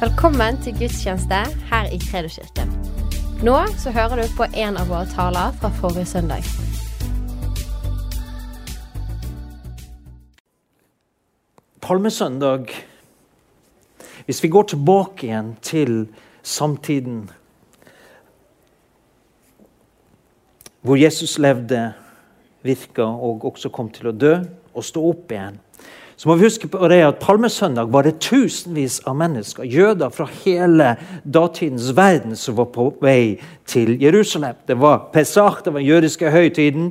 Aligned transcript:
Velkommen 0.00 0.56
til 0.64 0.72
gudstjeneste 0.78 1.34
her 1.68 1.90
i 1.92 1.98
Kredoskirken. 2.00 2.70
Nå 3.44 3.56
så 3.76 3.90
hører 3.92 4.22
du 4.22 4.30
på 4.32 4.46
en 4.48 4.78
av 4.80 4.88
våre 4.88 5.04
taler 5.10 5.52
fra 5.60 5.68
forrige 5.76 6.06
søndag. 6.08 6.46
Palmesøndag 11.84 12.72
Hvis 14.24 14.42
vi 14.42 14.48
går 14.48 14.62
tilbake 14.72 15.26
igjen 15.26 15.56
til 15.60 16.08
samtiden 16.42 17.30
hvor 20.80 20.96
Jesus 20.96 21.38
levde, 21.38 21.92
virka 22.62 23.04
og 23.04 23.44
også 23.44 23.68
kom 23.68 23.92
til 23.92 24.08
å 24.08 24.16
dø 24.16 24.38
og 24.72 24.84
stå 24.84 25.04
opp 25.12 25.32
igjen, 25.32 25.60
så 26.20 26.28
må 26.28 26.34
vi 26.36 26.44
huske 26.44 26.68
på 26.68 26.88
det 26.92 26.98
at 27.00 27.20
Palmesøndag 27.22 27.88
var 27.94 28.04
det 28.04 28.18
tusenvis 28.20 28.98
av 29.08 29.14
mennesker, 29.16 29.64
jøder 29.64 30.10
fra 30.12 30.26
hele 30.42 30.90
datidens 31.24 31.86
verden, 31.96 32.34
som 32.36 32.58
var 32.58 32.66
på 32.74 32.90
vei 33.00 33.38
til 33.64 33.94
Jerusalem. 34.02 34.58
Det 34.68 34.76
var 34.76 35.06
Pesach, 35.14 35.62
det 35.64 35.72
var 35.72 35.80
den 35.80 35.88
jødiske 35.88 36.32
høytiden. 36.34 36.90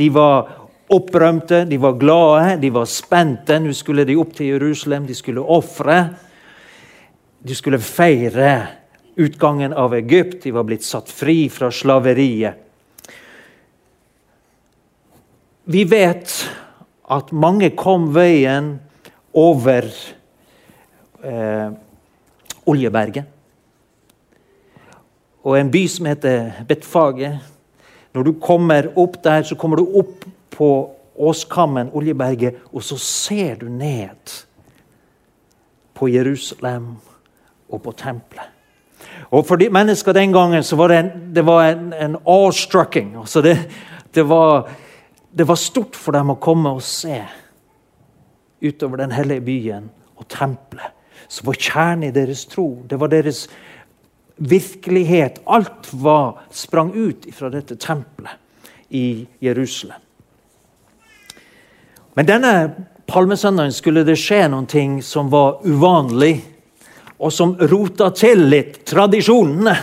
De 0.00 0.06
var 0.14 0.48
opprømte, 0.88 1.66
de 1.68 1.80
var 1.82 1.98
glade, 2.00 2.56
de 2.62 2.70
var 2.72 2.88
spente. 2.88 3.60
Nå 3.60 3.76
skulle 3.76 4.06
de 4.08 4.16
opp 4.16 4.32
til 4.40 4.54
Jerusalem, 4.54 5.04
de 5.04 5.18
skulle 5.20 5.44
ofre. 5.44 5.98
De 7.44 7.58
skulle 7.58 7.82
feire 7.84 8.54
utgangen 9.20 9.76
av 9.76 9.92
Egypt. 10.00 10.46
De 10.46 10.56
var 10.56 10.64
blitt 10.64 10.88
satt 10.88 11.12
fri 11.12 11.50
fra 11.52 11.68
slaveriet. 11.68 12.56
Vi 15.68 15.84
vet 15.84 16.40
at 17.12 17.32
mange 17.32 17.70
kom 17.76 18.10
veien 18.14 18.74
over 19.34 19.88
eh, 21.24 21.70
Oljeberget. 22.66 23.24
Og 25.42 25.58
en 25.58 25.70
by 25.72 25.82
som 25.90 26.06
heter 26.06 26.64
Betfage. 26.68 27.32
Når 28.14 28.22
du 28.28 28.32
kommer 28.40 28.92
opp 28.96 29.18
der, 29.24 29.42
så 29.42 29.56
kommer 29.58 29.80
du 29.80 29.98
opp 29.98 30.26
på 30.52 30.68
Åskammen, 31.18 31.90
Oljeberget, 31.92 32.62
og 32.72 32.82
så 32.82 32.96
ser 32.96 33.58
du 33.60 33.66
ned 33.68 34.32
på 35.94 36.08
Jerusalem 36.08 36.94
og 37.68 37.82
på 37.82 37.92
tempelet. 37.92 38.48
Og 39.30 39.46
For 39.46 39.56
de 39.56 39.68
mennesker 39.72 40.12
den 40.12 40.32
gangen 40.32 40.62
så 40.62 40.76
var 40.76 40.88
det 40.88 40.98
en, 40.98 41.10
det 41.34 41.44
var 41.46 41.64
en, 41.68 41.92
en 41.92 42.16
awestrucking. 42.26 43.16
Altså 43.20 43.42
det, 43.42 43.56
det 44.14 44.28
var 44.28 44.68
det 45.32 45.44
var 45.48 45.56
stort 45.56 45.96
for 45.96 46.12
dem 46.12 46.34
å 46.34 46.40
komme 46.40 46.74
og 46.76 46.84
se 46.84 47.22
utover 48.62 49.00
den 49.00 49.14
hellige 49.16 49.44
byen 49.46 49.88
og 50.20 50.28
tempelet, 50.30 50.92
som 51.28 51.48
var 51.48 51.58
kjernen 51.58 52.10
i 52.10 52.14
deres 52.14 52.44
tro. 52.50 52.66
Det 52.86 52.98
var 53.00 53.10
deres 53.10 53.46
virkelighet. 54.36 55.40
Alt 55.44 55.88
var, 55.96 56.42
sprang 56.50 56.92
ut 56.94 57.26
fra 57.34 57.50
dette 57.50 57.78
tempelet 57.80 58.36
i 58.92 59.26
Jerusalem. 59.40 60.00
Men 62.14 62.28
denne 62.28 62.52
palmesøndagen 63.08 63.72
skulle 63.72 64.04
det 64.04 64.18
skje 64.20 64.44
noe 64.52 64.84
som 65.04 65.32
var 65.32 65.64
uvanlig, 65.64 66.36
og 67.22 67.32
som 67.32 67.54
rota 67.70 68.10
til 68.18 68.48
litt 68.50 68.82
tradisjonene 68.88 69.74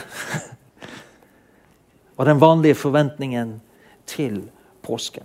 og 2.20 2.26
den 2.28 2.42
vanlige 2.42 2.76
forventningen 2.76 3.58
til 4.06 4.42
påsken. 4.84 5.24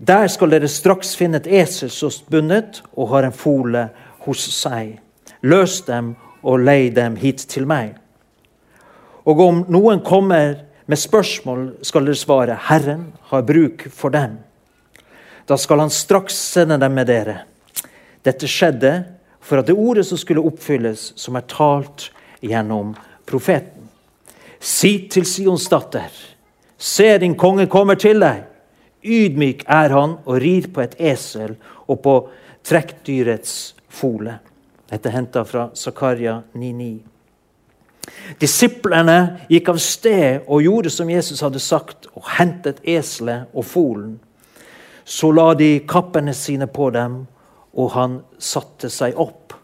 Der 0.00 0.28
skal 0.32 0.48
dere 0.50 0.68
straks 0.68 1.12
finne 1.16 1.42
et 1.42 1.46
esel 1.46 1.90
som 1.92 2.08
er 2.08 2.30
bundet 2.30 2.80
og 2.96 3.10
har 3.12 3.28
en 3.28 3.36
fole 3.36 3.90
hos 4.24 4.46
seg. 4.56 4.98
Løs 5.42 5.82
dem 5.84 6.14
og 6.42 6.64
lei 6.64 6.88
dem 6.88 7.16
hit 7.16 7.44
til 7.48 7.66
meg. 7.66 7.98
Og 9.28 9.40
om 9.40 9.64
noen 9.68 10.00
kommer 10.00 10.56
med 10.86 10.98
spørsmål, 10.98 11.74
skal 11.82 12.04
dere 12.04 12.16
svare, 12.16 12.56
Herren 12.68 13.12
har 13.28 13.42
bruk 13.42 13.90
for 13.92 14.08
dem. 14.08 14.38
Da 15.46 15.56
skal 15.56 15.80
han 15.84 15.90
straks 15.90 16.34
sende 16.34 16.80
dem 16.80 16.92
med 16.96 17.06
dere. 17.06 17.36
Dette 18.24 18.48
skjedde 18.48 19.13
for 19.44 19.60
at 19.60 19.68
det 19.68 19.76
ordet 19.76 20.06
som 20.08 20.18
skulle 20.18 20.44
oppfylles, 20.44 21.12
som 21.20 21.36
er 21.36 21.44
talt 21.50 22.08
gjennom 22.40 22.94
profeten. 23.28 23.90
Si 24.60 24.96
til 25.12 25.26
Sions 25.28 25.68
datter, 25.68 26.08
se 26.78 27.08
din 27.20 27.36
konge 27.36 27.68
kommer 27.68 27.98
til 28.00 28.24
deg. 28.24 28.46
Ydmyk 29.04 29.66
er 29.68 29.92
han 29.92 30.16
og 30.24 30.40
rir 30.40 30.70
på 30.72 30.80
et 30.80 30.96
esel 31.12 31.58
og 31.84 32.00
på 32.06 32.14
trekkdyrets 32.64 33.74
fole. 33.92 34.38
Dette 34.88 35.10
er 35.10 35.18
henta 35.18 35.44
fra 35.44 35.68
Zakaria 35.76 36.38
9,9. 36.56 36.94
Disiplene 38.40 39.18
gikk 39.48 39.68
av 39.72 39.80
sted 39.80 40.48
og 40.48 40.64
gjorde 40.64 40.92
som 40.92 41.10
Jesus 41.12 41.40
hadde 41.44 41.60
sagt, 41.60 42.08
og 42.16 42.24
hentet 42.38 42.80
eselet 42.80 43.52
og 43.52 43.64
folen. 43.68 44.16
Så 45.04 45.30
la 45.36 45.50
de 45.56 45.84
kappene 45.88 46.32
sine 46.36 46.68
på 46.68 46.88
dem 46.94 47.24
og 47.74 47.90
han 47.94 48.18
satte 48.38 48.90
seg 48.92 49.18
opp. 49.18 49.54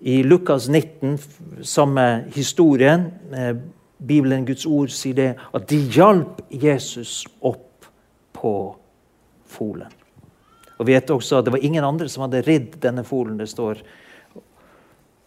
I 0.00 0.22
Lukas 0.24 0.68
19, 0.68 1.18
samme 1.62 2.06
historien, 2.34 3.10
eh, 3.32 3.54
Bibelen, 3.98 4.46
Guds 4.48 4.66
ord, 4.66 4.88
sier 4.88 5.14
det 5.14 5.30
at 5.52 5.68
de 5.68 5.76
hjalp 5.92 6.40
Jesus 6.48 7.26
opp 7.40 7.84
på 8.32 8.54
folen. 9.46 9.92
Og 10.80 10.86
Vi 10.86 10.94
vet 10.94 11.10
også 11.12 11.38
at 11.38 11.44
det 11.44 11.52
var 11.52 11.64
ingen 11.64 11.84
andre 11.84 12.08
som 12.08 12.24
hadde 12.24 12.40
ridd 12.46 12.78
denne 12.80 13.04
folen. 13.04 13.36
Det 13.36 13.48
står 13.48 13.82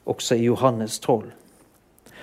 også 0.09 0.35
i 0.35 0.47
Johannes 0.49 0.99
12. 0.99 1.31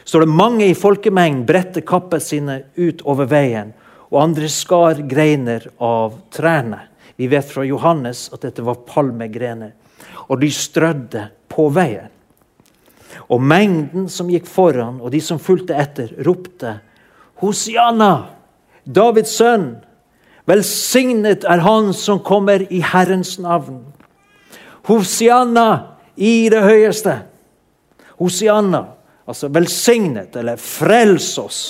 står 0.05 0.21
det 0.21 0.29
mange 0.29 0.67
i 0.67 0.75
folkemengden 0.75 1.47
bredte 1.47 1.81
kappene 1.87 2.21
sine 2.21 2.63
ut 2.77 3.03
over 3.07 3.29
veien, 3.31 3.73
og 4.11 4.23
andre 4.23 4.49
skar 4.49 5.07
greiner 5.07 5.69
av 5.79 6.19
trærne. 6.35 6.90
Vi 7.21 7.27
vet 7.27 7.51
fra 7.53 7.67
Johannes 7.69 8.31
at 8.33 8.47
dette 8.47 8.63
var 8.65 8.79
palmegrener. 8.89 9.75
Og 10.33 10.39
de 10.41 10.49
strødde 10.49 11.27
på 11.53 11.67
veien. 11.69 12.09
Og 13.29 13.43
mengden 13.45 14.07
som 14.09 14.31
gikk 14.33 14.49
foran, 14.49 15.03
og 15.05 15.13
de 15.13 15.21
som 15.21 15.37
fulgte 15.43 15.77
etter, 15.77 16.15
ropte 16.25 16.79
Hosianna, 17.43 18.31
Davids 18.89 19.37
sønn! 19.37 19.69
Velsignet 20.49 21.45
er 21.45 21.61
Han 21.61 21.93
som 21.93 22.23
kommer 22.25 22.65
i 22.73 22.81
Herrens 22.81 23.37
navn. 23.37 23.83
Hosianna 24.89 25.69
i 26.17 26.49
det 26.49 26.65
høyeste. 26.65 27.19
Hosianna, 28.17 28.87
altså 29.29 29.53
velsignet, 29.53 30.33
eller 30.41 30.57
frels 30.57 31.35
oss. 31.39 31.61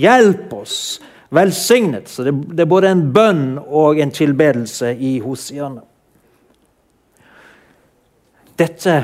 Hjelp 0.00 0.56
oss 0.56 0.78
velsignet. 1.34 2.08
Så 2.08 2.24
det, 2.24 2.34
det, 2.52 2.64
er 2.64 2.70
både 2.70 2.92
en 2.92 3.08
bønn 3.14 3.58
og 3.64 4.00
en 4.00 4.12
tilbedelse 4.14 4.94
i 4.94 5.18
Hosianna. 5.24 5.82
Dette 8.58 8.94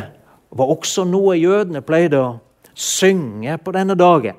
var 0.54 0.70
også 0.70 1.04
noe 1.08 1.34
jødene 1.38 1.82
pleide 1.82 2.20
å 2.20 2.30
synge 2.74 3.56
på 3.64 3.74
denne 3.74 3.96
dagen. 3.98 4.38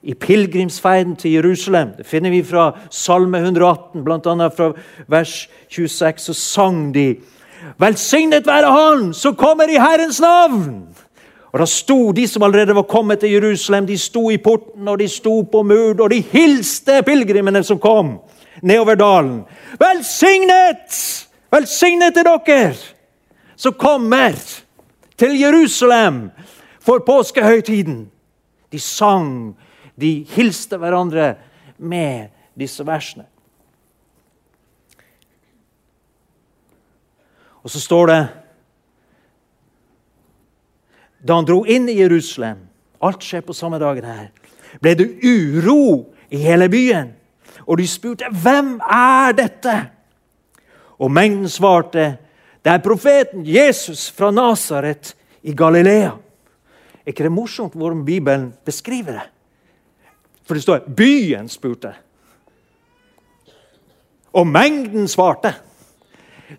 I 0.00 0.14
pilegrimsferden 0.16 1.12
til 1.20 1.36
Jerusalem. 1.36 1.92
Det 1.98 2.06
finner 2.08 2.32
vi 2.32 2.40
fra 2.46 2.70
Salme 2.90 3.42
118, 3.42 4.00
bl.a. 4.04 4.48
fra 4.48 4.70
vers 5.12 5.34
26. 5.68 6.24
Så 6.30 6.34
sang 6.34 6.88
de 6.94 7.12
Velsignet 7.80 8.46
være 8.48 8.70
Han 8.72 9.10
som 9.12 9.36
kommer 9.36 9.68
i 9.68 9.76
Herrens 9.76 10.20
navn! 10.24 10.88
Og 11.52 11.58
Da 11.58 11.66
sto 11.66 12.12
de 12.12 12.28
som 12.28 12.42
allerede 12.42 12.74
var 12.74 12.82
kommet 12.82 13.20
til 13.20 13.32
Jerusalem, 13.32 13.86
de 13.86 13.98
sto 13.98 14.30
i 14.30 14.38
porten 14.38 14.88
og 14.88 14.98
de 14.98 15.08
sto 15.08 15.42
på 15.42 15.62
muren, 15.62 16.00
og 16.00 16.10
de 16.10 16.20
hilste 16.20 17.02
pilegrimene 17.02 17.64
som 17.64 17.78
kom 17.78 18.18
nedover 18.62 18.94
dalen. 18.94 19.42
Velsignet! 19.80 20.94
Velsignet 21.50 22.16
er 22.16 22.28
dere 22.28 22.74
som 23.56 23.74
kommer 23.74 24.36
til 25.18 25.34
Jerusalem 25.40 26.30
for 26.80 27.02
påskehøytiden. 27.06 28.10
De 28.72 28.78
sang, 28.80 29.56
de 30.00 30.24
hilste 30.30 30.78
hverandre 30.78 31.34
med 31.78 32.30
disse 32.54 32.86
versene. 32.86 33.26
Og 37.62 37.70
så 37.70 37.80
står 37.80 38.06
det 38.06 38.20
Da 41.26 41.36
han 41.36 41.44
dro 41.44 41.64
inn 41.66 41.88
i 41.88 41.98
Jerusalem 42.00 42.66
Alt 43.00 43.24
skjer 43.24 43.40
på 43.40 43.56
samme 43.56 43.78
dagen 43.80 44.04
her. 44.04 44.26
Ble 44.80 44.92
det 44.94 45.06
uro 45.24 46.12
i 46.28 46.36
hele 46.42 46.68
byen? 46.68 47.14
Og 47.66 47.78
de 47.78 47.86
spurte, 47.88 48.24
'Hvem 48.28 48.80
er 48.80 49.32
dette?' 49.32 49.90
Og 50.98 51.10
mengden 51.10 51.48
svarte, 51.48 52.18
'Det 52.64 52.72
er 52.72 52.78
profeten 52.78 53.46
Jesus 53.46 54.10
fra 54.10 54.30
Nasaret 54.30 55.16
i 55.42 55.52
Galilea.' 55.52 56.18
Er 57.06 57.12
ikke 57.12 57.22
det 57.22 57.32
morsomt 57.32 57.74
hvordan 57.74 58.04
Bibelen 58.04 58.54
beskriver 58.64 59.12
det? 59.12 59.30
For 60.44 60.54
det 60.54 60.62
står 60.62 60.78
'byen 60.78 61.48
spurte'. 61.48 61.94
Og 64.32 64.46
mengden 64.46 65.08
svarte. 65.08 65.54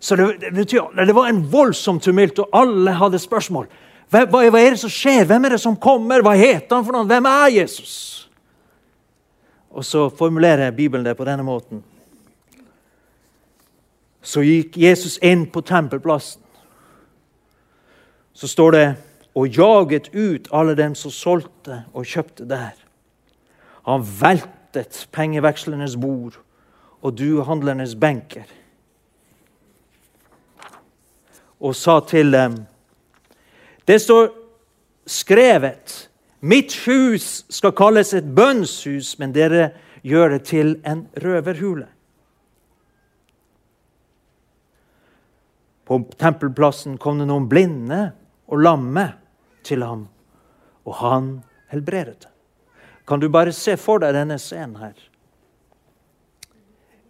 Så 0.00 0.16
det, 0.16 0.40
det, 0.40 0.54
betyr, 0.54 0.80
det 1.06 1.14
var 1.14 1.26
en 1.26 1.52
voldsom 1.52 2.00
tumult, 2.00 2.38
og 2.38 2.48
alle 2.52 2.92
hadde 2.92 3.18
spørsmål. 3.18 3.66
Hva, 4.12 4.26
hva, 4.28 4.60
er 4.60 4.74
det 4.74 4.80
som 4.82 4.92
skjer? 4.92 5.24
Hvem 5.24 5.46
er 5.48 5.54
det 5.54 5.62
som 5.62 5.76
kommer? 5.80 6.20
Hva 6.20 6.34
heter 6.36 6.76
han 6.76 6.84
for 6.84 6.92
noen? 6.92 7.08
Hvem 7.08 7.28
er 7.30 7.54
Jesus? 7.54 7.94
Og 9.72 9.86
så 9.88 10.10
formulerer 10.12 10.74
Bibelen 10.76 11.06
det 11.06 11.16
på 11.16 11.24
denne 11.24 11.46
måten. 11.46 11.80
Så 14.20 14.44
gikk 14.44 14.76
Jesus 14.76 15.16
inn 15.24 15.46
på 15.48 15.62
tempelplassen. 15.64 16.42
Så 18.36 18.50
står 18.52 18.76
det 18.76 18.86
og 19.34 19.56
jaget 19.56 20.10
ut 20.12 20.48
alle 20.52 20.74
dem 20.76 20.94
som 20.94 21.12
solgte 21.12 21.82
og 21.96 22.04
kjøpte 22.04 22.44
der. 22.48 22.76
Han 23.88 24.04
veltet 24.04 25.06
pengevekslernes 25.12 25.96
bord 25.96 26.36
og 27.00 27.16
duehandlernes 27.16 27.96
benker. 27.96 28.44
Og 31.62 31.74
sa 31.76 31.96
til 32.04 32.32
dem 32.34 32.60
Det 33.92 33.98
står 34.00 34.30
skrevet 35.06 36.08
Mitt 36.40 36.74
hus 36.86 37.44
skal 37.52 37.74
kalles 37.76 38.14
et 38.16 38.24
bønnshus, 38.34 39.18
men 39.20 39.34
dere 39.36 39.66
gjør 40.02 40.32
det 40.32 40.38
til 40.48 40.70
en 40.88 41.04
røverhule. 41.22 41.84
På 45.86 46.00
tempelplassen 46.18 46.96
kom 46.98 47.20
det 47.20 47.28
noen 47.28 47.46
blinde 47.50 48.00
og 48.48 48.64
lamme 48.64 49.04
til 49.62 49.84
ham, 49.86 50.06
og 50.88 50.96
han 50.98 51.28
helbredet. 51.70 52.26
Kan 53.06 53.20
du 53.20 53.28
bare 53.30 53.52
se 53.54 53.76
for 53.76 54.02
deg 54.02 54.16
denne 54.16 54.40
scenen 54.40 54.80
her? 54.80 54.96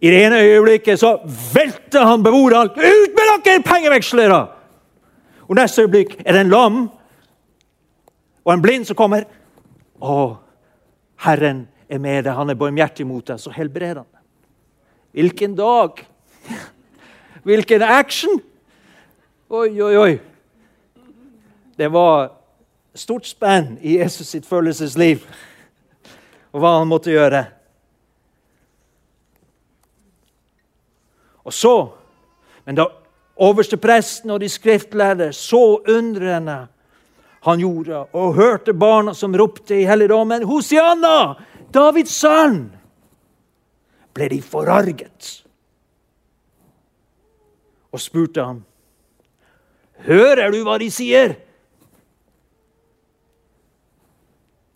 I 0.03 0.11
det 0.11 0.25
ene 0.27 0.43
øyeblikket 0.43 0.99
så 0.99 1.15
velter 1.55 2.05
han 2.11 2.27
beboerne. 2.27 2.75
Ut 2.75 3.15
med 3.15 3.33
dere, 3.47 3.63
pengevekslere! 3.71 4.43
Og 5.53 5.57
neste 5.59 5.81
øyeblikk 5.81 6.15
er 6.25 6.33
det 6.33 6.39
en 6.41 6.49
lam 6.49 6.77
og 8.45 8.53
en 8.53 8.61
blind 8.61 8.87
som 8.89 8.97
kommer. 8.97 9.27
Å, 10.01 10.13
Herren 11.21 11.67
er 11.85 11.99
med 12.01 12.23
deg, 12.25 12.33
han 12.33 12.49
er 12.49 12.57
barmhjertig 12.57 13.05
mot 13.05 13.27
deg, 13.27 13.37
så 13.37 13.53
helbreder 13.53 13.99
han. 14.01 14.07
Hvilken 15.13 15.53
dag! 15.53 16.01
Hvilken 17.45 17.85
action! 17.85 18.41
Oi, 19.53 19.69
oi, 19.77 19.91
oi. 19.97 20.15
Det 21.77 21.91
var 21.93 22.31
stort 22.97 23.29
spenn 23.29 23.77
i 23.77 23.99
Jesus 23.99 24.33
sitt 24.33 24.49
følelsesliv 24.49 25.21
og 26.49 26.65
hva 26.65 26.73
han 26.79 26.89
måtte 26.89 27.13
gjøre. 27.13 27.43
Og 31.45 31.53
så, 31.53 31.77
men 32.65 32.81
da 32.81 32.89
overstepresten 33.35 34.31
og 34.31 34.39
de 34.41 34.49
skriftlærde 34.49 35.33
så 35.33 35.81
undrende 35.89 36.67
han 37.43 37.59
gjorde, 37.59 38.05
og 38.15 38.33
hørte 38.33 38.73
barna 38.73 39.13
som 39.13 39.35
ropte 39.35 39.81
i 39.81 39.85
helligdommen, 39.85 40.43
'Hosianna, 40.43 41.33
Davids 41.73 42.11
sønn!' 42.11 42.71
ble 44.13 44.29
de 44.29 44.41
forarget 44.41 45.43
og 47.91 47.99
spurte 47.99 48.43
ham, 48.43 48.63
'Hører 49.97 50.51
du 50.51 50.63
hva 50.63 50.77
de 50.77 50.91
sier?' 50.91 51.35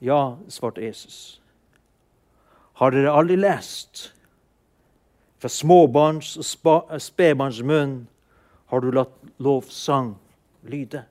Ja, 0.01 0.36
svarte 0.50 0.81
Jesus. 0.81 1.42
Har 2.74 2.89
dere 2.89 3.15
aldri 3.18 3.36
lest? 3.36 4.13
Fra 5.39 5.50
småbarns 5.50 6.38
og 6.38 7.01
spedbarns 7.01 7.63
munn 7.63 8.07
har 8.67 8.81
du 8.81 8.91
latt 8.91 9.15
lovsang 9.37 10.15
lyde. 10.67 11.03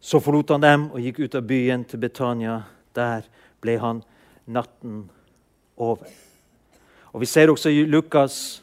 Så 0.00 0.20
forlot 0.22 0.54
han 0.54 0.62
dem 0.62 0.86
og 0.92 1.02
gikk 1.02 1.18
ut 1.26 1.34
av 1.34 1.46
byen 1.46 1.84
til 1.84 2.00
Betania. 2.00 2.60
Der 2.94 3.26
ble 3.60 3.76
han 3.82 4.02
natten 4.46 5.08
over. 5.76 6.06
Og 7.12 7.20
Vi 7.20 7.26
ser 7.26 7.50
også 7.50 7.70
i 7.70 7.84
Lukas' 7.84 8.60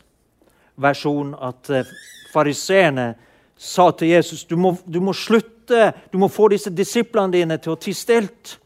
versjon 0.75 1.36
at 1.42 1.69
eh, 1.69 1.92
fariseerne 2.31 3.13
sa 3.58 3.90
til 3.92 4.08
Jesus 4.08 4.46
du 4.46 4.56
må, 4.56 4.75
du 4.86 5.00
må 5.00 5.13
slutte, 5.13 5.94
du 6.12 6.18
må 6.18 6.28
få 6.28 6.50
disse 6.51 6.69
disiplene 6.69 7.34
dine 7.34 7.58
til 7.58 7.75
å 7.75 7.80
tie 7.80 7.96
stilt. 7.96 8.58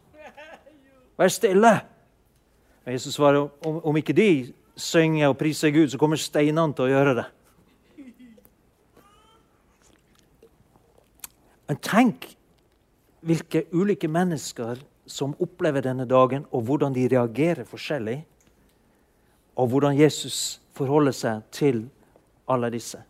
Vær 1.19 1.31
stille. 1.33 1.73
Og 2.85 2.93
Jesus 2.93 3.17
svarer 3.17 3.49
om, 3.65 3.97
ikke 3.97 4.15
de 4.15 4.53
synger 4.79 5.29
og 5.29 5.37
priser 5.37 5.73
Gud, 5.75 5.89
så 5.91 5.99
kommer 5.99 6.17
steinene 6.21 6.73
til 6.73 6.87
å 6.87 6.93
gjøre 6.93 7.17
det. 7.17 7.25
Men 11.69 11.77
tenk 11.85 12.25
hvilke 13.21 13.67
ulike 13.71 14.09
mennesker 14.09 14.79
som 15.09 15.35
opplever 15.41 15.83
denne 15.85 16.05
dagen, 16.09 16.45
og 16.51 16.65
hvordan 16.65 16.95
de 16.95 17.07
reagerer 17.09 17.67
forskjellig. 17.67 18.23
Og 19.59 19.69
hvordan 19.69 19.97
Jesus 19.97 20.61
forholder 20.77 21.13
seg 21.13 21.45
til 21.53 21.83
alle 22.49 22.69
disse. 22.73 23.01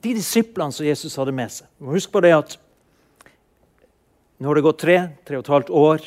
De 0.00 0.14
disiplene 0.16 0.72
som 0.72 0.86
Jesus 0.86 1.18
hadde 1.20 1.34
med 1.36 1.52
seg 1.52 1.68
Husk 1.84 2.08
på 2.14 2.22
det 2.24 2.30
at 2.32 2.54
nå 4.40 4.48
har 4.48 4.56
det 4.56 4.64
gått 4.64 4.78
tre, 4.80 4.96
tre 5.28 5.36
og 5.36 5.44
et 5.44 5.52
halvt 5.52 5.70
år. 5.76 6.06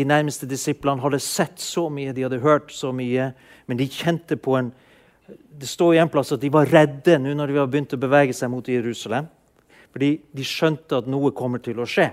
De 0.00 0.06
nærmeste 0.08 0.48
disiplene 0.48 1.04
hadde 1.04 1.18
sett 1.20 1.60
så 1.60 1.90
mye, 1.92 2.14
de 2.16 2.24
hadde 2.24 2.40
hørt 2.40 2.72
så 2.72 2.88
mye, 2.96 3.34
men 3.68 3.76
de 3.76 3.84
kjente 3.92 4.38
på 4.40 4.56
en 4.56 4.70
det 5.58 5.68
står 5.68 5.94
i 5.94 6.00
en 6.02 6.10
plass 6.10 6.32
at 6.34 6.42
de 6.42 6.50
var 6.52 6.70
redde 6.70 7.18
nå 7.20 7.34
når 7.36 7.52
de 7.52 7.60
har 7.60 7.70
begynt 7.70 7.94
å 7.94 8.00
bevege 8.00 8.34
seg 8.36 8.50
mot 8.50 8.68
Jerusalem. 8.68 9.28
Fordi 9.92 10.10
de 10.32 10.44
skjønte 10.46 11.02
at 11.02 11.08
noe 11.10 11.34
kommer 11.36 11.62
til 11.62 11.82
å 11.82 11.88
skje. 11.88 12.08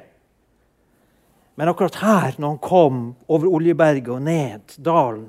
Men 1.60 1.72
akkurat 1.72 1.98
her, 2.00 2.36
når 2.38 2.54
han 2.54 2.62
kom 2.64 3.00
over 3.28 3.50
Oljeberget 3.52 4.12
og 4.16 4.22
ned 4.24 4.76
dalen, 4.80 5.28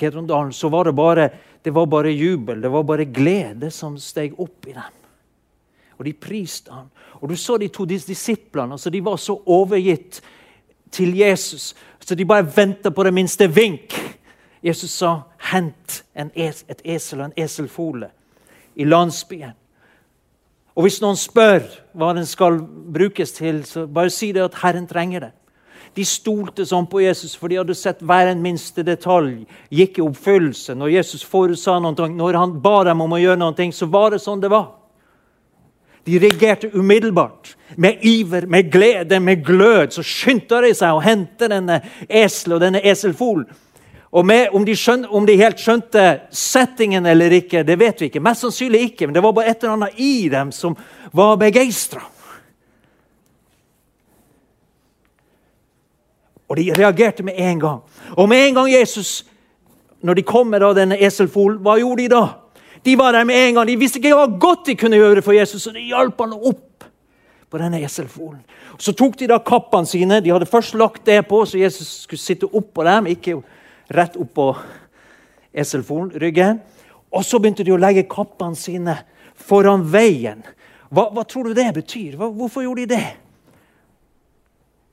Kedrondalen, 0.00 0.52
så 0.52 0.70
var 0.72 0.88
det 0.88 0.94
bare, 0.96 1.28
det 1.62 1.70
var 1.70 1.86
bare 1.86 2.10
jubel, 2.10 2.60
det 2.62 2.70
var 2.72 2.86
bare 2.88 3.04
glede 3.04 3.70
som 3.70 3.98
steg 4.00 4.38
opp 4.40 4.66
i 4.66 4.74
dem. 4.74 4.96
Og 5.98 6.06
de 6.08 6.14
priste 6.16 6.72
ham. 6.72 6.88
Og 7.20 7.28
du 7.28 7.36
så 7.36 7.58
de 7.60 7.68
to 7.68 7.84
disiplene. 7.84 8.72
altså 8.72 8.90
De 8.90 9.02
var 9.04 9.16
så 9.20 9.36
overgitt 9.46 10.22
til 10.90 11.14
Jesus, 11.18 11.74
så 12.00 12.14
de 12.14 12.24
bare 12.24 12.48
venta 12.56 12.90
på 12.90 13.04
det 13.04 13.14
minste 13.14 13.46
vink. 13.46 13.94
Jesus 14.62 14.90
sa, 14.90 15.22
'Hent 15.38 16.04
es, 16.34 16.64
et 16.68 16.80
esel 16.84 17.20
og 17.20 17.24
en 17.24 17.44
eselfole 17.44 18.10
i 18.76 18.84
landsbyen.' 18.84 19.56
Og 20.76 20.82
Hvis 20.82 21.00
noen 21.02 21.16
spør 21.16 21.62
hva 21.92 22.14
den 22.14 22.26
skal 22.26 22.60
brukes 22.94 23.32
til, 23.32 23.64
så 23.64 23.86
bare 23.86 24.10
si 24.10 24.32
det 24.32 24.42
at 24.42 24.54
Herren 24.62 24.86
trenger 24.86 25.20
det. 25.20 25.30
De 25.96 26.04
stolte 26.06 26.64
sånn 26.64 26.86
på 26.86 27.02
Jesus, 27.02 27.34
for 27.36 27.50
de 27.50 27.58
hadde 27.58 27.74
sett 27.74 28.02
hver 28.06 28.30
en 28.30 28.42
minste 28.42 28.84
detalj 28.86 29.46
gikk 29.74 29.98
i 29.98 30.04
oppfyllelse. 30.04 30.76
Når 30.78 30.92
Jesus 30.94 31.24
forutsa 31.26 31.80
noe, 31.82 32.08
når 32.08 32.38
han 32.38 32.60
ba 32.62 32.84
dem 32.84 33.00
om 33.00 33.16
å 33.16 33.18
gjøre 33.18 33.40
noe, 33.42 33.72
så 33.74 33.90
var 33.90 34.14
det 34.14 34.22
sånn 34.22 34.40
det 34.40 34.52
var. 34.52 34.68
De 36.06 36.18
reagerte 36.18 36.70
umiddelbart. 36.72 37.56
Med 37.76 37.98
iver, 38.06 38.46
med 38.46 38.70
glede, 38.72 39.20
med 39.20 39.44
glød. 39.44 39.92
Så 39.92 40.02
skyndte 40.06 40.62
de 40.62 40.72
seg 40.74 40.94
å 40.94 41.02
hente 41.04 41.50
denne 41.50 41.80
eselet 42.08 42.56
og 42.56 42.62
denne 42.64 42.80
eselfolen. 42.86 43.50
Og 44.10 44.26
med, 44.26 44.48
om, 44.52 44.64
de 44.66 44.74
skjønte, 44.74 45.08
om, 45.08 45.26
de 45.26 45.36
helt 45.38 45.60
skjønte 45.62 46.04
settingen 46.34 47.06
eller 47.06 47.30
ikke, 47.36 47.62
det 47.62 47.76
vet 47.78 48.00
vi 48.00 48.08
ikke. 48.10 48.22
Mest 48.22 48.42
sannsynlig 48.42 48.80
ikke, 48.88 49.06
men 49.06 49.14
det 49.14 49.22
var 49.22 49.34
bare 49.36 49.52
et 49.52 49.62
eller 49.62 49.76
annet 49.76 50.00
i 50.02 50.14
dem 50.32 50.50
som 50.54 50.74
var 51.14 51.36
begeistra. 51.38 52.02
Og 56.50 56.58
de 56.58 56.72
reagerte 56.74 57.22
med 57.22 57.38
en 57.38 57.60
gang. 57.62 57.84
Og 58.18 58.28
med 58.28 58.48
en 58.48 58.56
gang 58.58 58.72
Jesus, 58.72 59.20
når 60.02 60.18
de 60.18 60.26
kom 60.26 60.50
med 60.50 60.66
denne 60.74 60.98
eselfolen, 60.98 61.60
hva 61.62 61.76
gjorde 61.78 62.02
de 62.02 62.08
da? 62.10 62.24
De 62.82 62.96
var 62.98 63.14
der 63.14 63.24
med 63.24 63.38
en 63.38 63.54
gang. 63.54 63.68
De 63.68 63.78
visste 63.78 64.00
ikke 64.00 64.16
hva 64.16 64.26
godt 64.26 64.66
de 64.66 64.74
kunne 64.80 64.98
gjøre 64.98 65.22
for 65.22 65.36
Jesus, 65.36 65.68
og 65.70 65.78
de 65.78 65.86
hjalp 65.86 66.18
han 66.18 66.34
opp 66.34 66.88
på 67.50 67.58
denne 67.62 67.78
eselfolen. 67.84 68.42
Så 68.80 68.94
tok 68.96 69.14
de 69.20 69.28
da 69.30 69.38
kappene 69.38 69.86
sine. 69.86 70.18
De 70.24 70.34
hadde 70.34 70.50
først 70.50 70.74
lagt 70.74 71.06
det 71.06 71.20
på, 71.28 71.44
så 71.46 71.60
Jesus 71.60 72.02
skulle 72.08 72.22
sitte 72.22 72.50
oppå 72.50 72.82
dem. 72.86 73.06
ikke 73.06 73.38
rett 73.90 74.16
oppå 74.20 74.52
eselryggen. 75.52 76.60
Og 77.10 77.24
så 77.26 77.40
begynte 77.42 77.66
de 77.66 77.74
å 77.74 77.80
legge 77.80 78.06
kappene 78.10 78.58
sine 78.58 78.96
foran 79.34 79.82
veien. 79.90 80.44
Hva, 80.90 81.08
hva 81.14 81.24
tror 81.26 81.50
du 81.50 81.58
det 81.58 81.68
betyr? 81.74 82.16
Hva, 82.18 82.30
hvorfor 82.34 82.64
gjorde 82.64 82.86
de 82.86 82.94
det? 82.94 83.08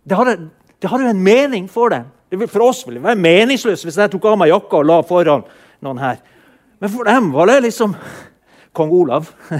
Det 0.07 0.17
hadde, 0.17 0.37
jo 0.81 1.09
en 1.09 1.23
mening 1.23 1.67
for 1.69 1.93
dem. 1.93 2.07
For 2.47 2.63
oss 2.67 2.83
ville 2.85 2.99
det 2.99 3.07
være 3.07 3.23
meningsløst 3.23 3.85
hvis 3.87 3.97
jeg 3.99 4.11
tok 4.11 4.25
av 4.29 4.37
meg 4.39 4.51
jakka 4.51 4.81
og 4.81 4.87
la 4.87 4.97
foran 5.07 5.45
noen 5.83 6.01
her. 6.01 6.17
Men 6.81 6.91
for 6.93 7.07
dem 7.07 7.31
var 7.33 7.49
det 7.49 7.61
liksom 7.65 7.95
kong 8.77 8.91
Olav. 8.93 9.31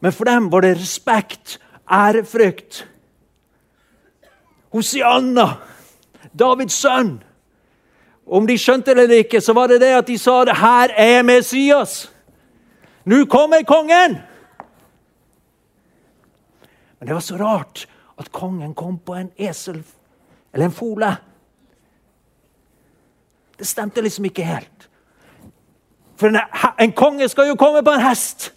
Men 0.00 0.14
for 0.14 0.24
dem 0.28 0.46
var 0.52 0.62
det 0.62 0.76
respekt, 0.78 1.58
ærefrykt. 1.90 2.84
Hosianna, 4.74 5.48
Davids 6.38 6.78
sønn. 6.78 7.18
Om 8.28 8.46
de 8.46 8.58
skjønte 8.60 8.94
det 8.94 9.06
eller 9.06 9.24
ikke, 9.24 9.40
så 9.40 9.54
var 9.56 9.70
det 9.70 9.80
det 9.80 9.94
at 9.96 10.08
de 10.08 10.18
sa 10.20 10.42
det 10.44 10.56
her 10.60 10.92
er 10.96 11.22
Messias. 11.24 12.10
Nå 13.08 13.24
kommer 13.26 13.64
kongen! 13.64 14.18
Men 16.98 17.08
det 17.08 17.14
var 17.14 17.24
så 17.24 17.36
rart 17.36 17.86
at 18.18 18.32
kongen 18.32 18.74
kom 18.74 18.98
på 18.98 19.14
en 19.14 19.30
esel 19.38 19.80
eller 20.52 20.66
en 20.66 20.74
fole. 20.74 21.12
Det 23.58 23.66
stemte 23.66 24.02
liksom 24.02 24.26
ikke 24.28 24.44
helt. 24.44 24.88
For 26.18 26.28
en, 26.28 26.40
en 26.78 26.92
konge 26.92 27.28
skal 27.30 27.48
jo 27.48 27.56
komme 27.58 27.82
på 27.86 27.94
en 27.94 28.02
hest. 28.02 28.52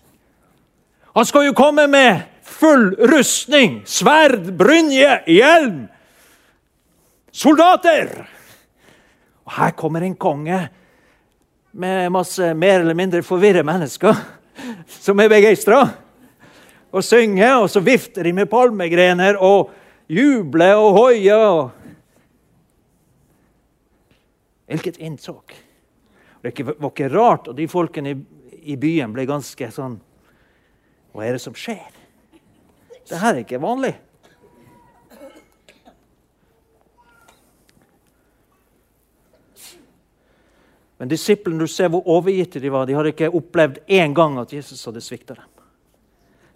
Han 1.16 1.26
skal 1.26 1.46
jo 1.46 1.54
komme 1.54 1.88
med 1.88 2.22
full 2.42 2.96
rustning, 3.12 3.82
sverd, 3.86 4.52
brynje, 4.58 5.20
hjelm. 5.28 5.88
Soldater! 7.32 8.12
Og 9.48 9.54
her 9.56 9.74
kommer 9.80 10.04
en 10.04 10.16
konge 10.20 10.60
med 11.72 12.12
masse 12.12 12.54
mer 12.54 12.82
eller 12.82 12.98
mindre 12.98 13.24
forvirra 13.24 13.64
mennesker 13.64 14.16
som 14.92 15.20
er 15.24 15.32
begeistra. 15.32 15.86
Og 16.92 17.04
synger, 17.08 17.62
og 17.64 17.70
så 17.72 17.80
vifter 17.84 18.28
de 18.28 18.34
med 18.36 18.50
palmegrener 18.52 19.40
og 19.40 19.72
jubler 20.12 20.76
og 20.76 20.98
hoier. 20.98 21.72
Hvilket 24.68 25.00
inntrykk! 25.00 25.56
Det 26.42 26.66
var 26.68 26.90
ikke 26.90 27.12
rart 27.14 27.52
at 27.52 27.58
de 27.58 27.68
folkene 27.70 28.16
i 28.62 28.76
byen 28.82 29.14
ble 29.14 29.28
ganske 29.30 29.68
sånn 29.74 30.00
Hva 31.14 31.26
er 31.28 31.36
det 31.36 31.44
som 31.44 31.54
skjer? 31.58 31.92
Det 33.08 33.20
her 33.20 33.36
er 33.36 33.44
ikke 33.44 33.60
vanlig. 33.62 33.94
Men 41.02 41.10
disiplene, 41.10 41.66
du 41.66 41.72
ser 41.72 41.90
hvor 41.90 42.06
overgitte 42.14 42.62
de 42.62 42.70
var. 42.70 42.86
De 42.86 42.94
hadde 42.94 43.10
ikke 43.16 43.32
opplevd 43.34 43.82
én 43.90 44.14
gang 44.14 44.38
at 44.38 44.54
Jesus 44.54 44.84
hadde 44.86 45.02
svikta 45.02 45.34
dem. 45.34 45.48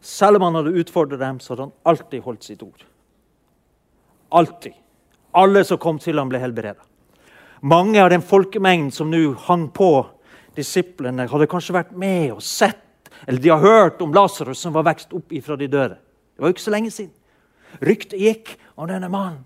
Selv 0.05 0.37
om 0.37 0.45
han 0.45 0.59
hadde 0.59 0.75
utfordret 0.77 1.19
dem, 1.19 1.39
så 1.41 1.55
hadde 1.55 1.65
han 1.65 1.77
alltid 1.89 2.21
holdt 2.21 2.45
sitt 2.45 2.61
ord. 2.61 2.85
Alltid. 4.37 4.77
Alle 5.33 5.65
som 5.65 5.81
kom 5.81 5.97
til 5.99 6.21
ham, 6.21 6.29
ble 6.29 6.39
helbredet. 6.43 6.83
Mange 7.65 7.97
av 8.03 8.11
den 8.13 8.21
folkemengden 8.21 8.93
som 8.93 9.09
nå 9.09 9.31
hang 9.47 9.65
på 9.73 9.89
disiplene, 10.55 11.25
hadde 11.31 11.49
kanskje 11.49 11.79
vært 11.79 11.95
med 11.97 12.35
og 12.35 12.43
sett 12.45 12.83
eller 13.25 13.41
de 13.41 13.49
har 13.49 13.59
hørt 13.59 14.01
om 14.01 14.13
Lasarus 14.13 14.59
som 14.59 14.73
var 14.73 14.85
vekst 14.85 15.13
opp 15.13 15.31
ifra 15.33 15.55
de 15.55 15.67
døde. 15.67 15.97
Det 16.35 16.41
var 16.41 16.51
jo 16.51 16.55
ikke 16.55 16.65
så 16.67 16.73
lenge 16.73 16.91
siden. 16.91 17.13
Ryktet 17.81 18.19
gikk 18.19 18.53
om 18.75 18.89
denne 18.89 19.09
mannen. 19.09 19.41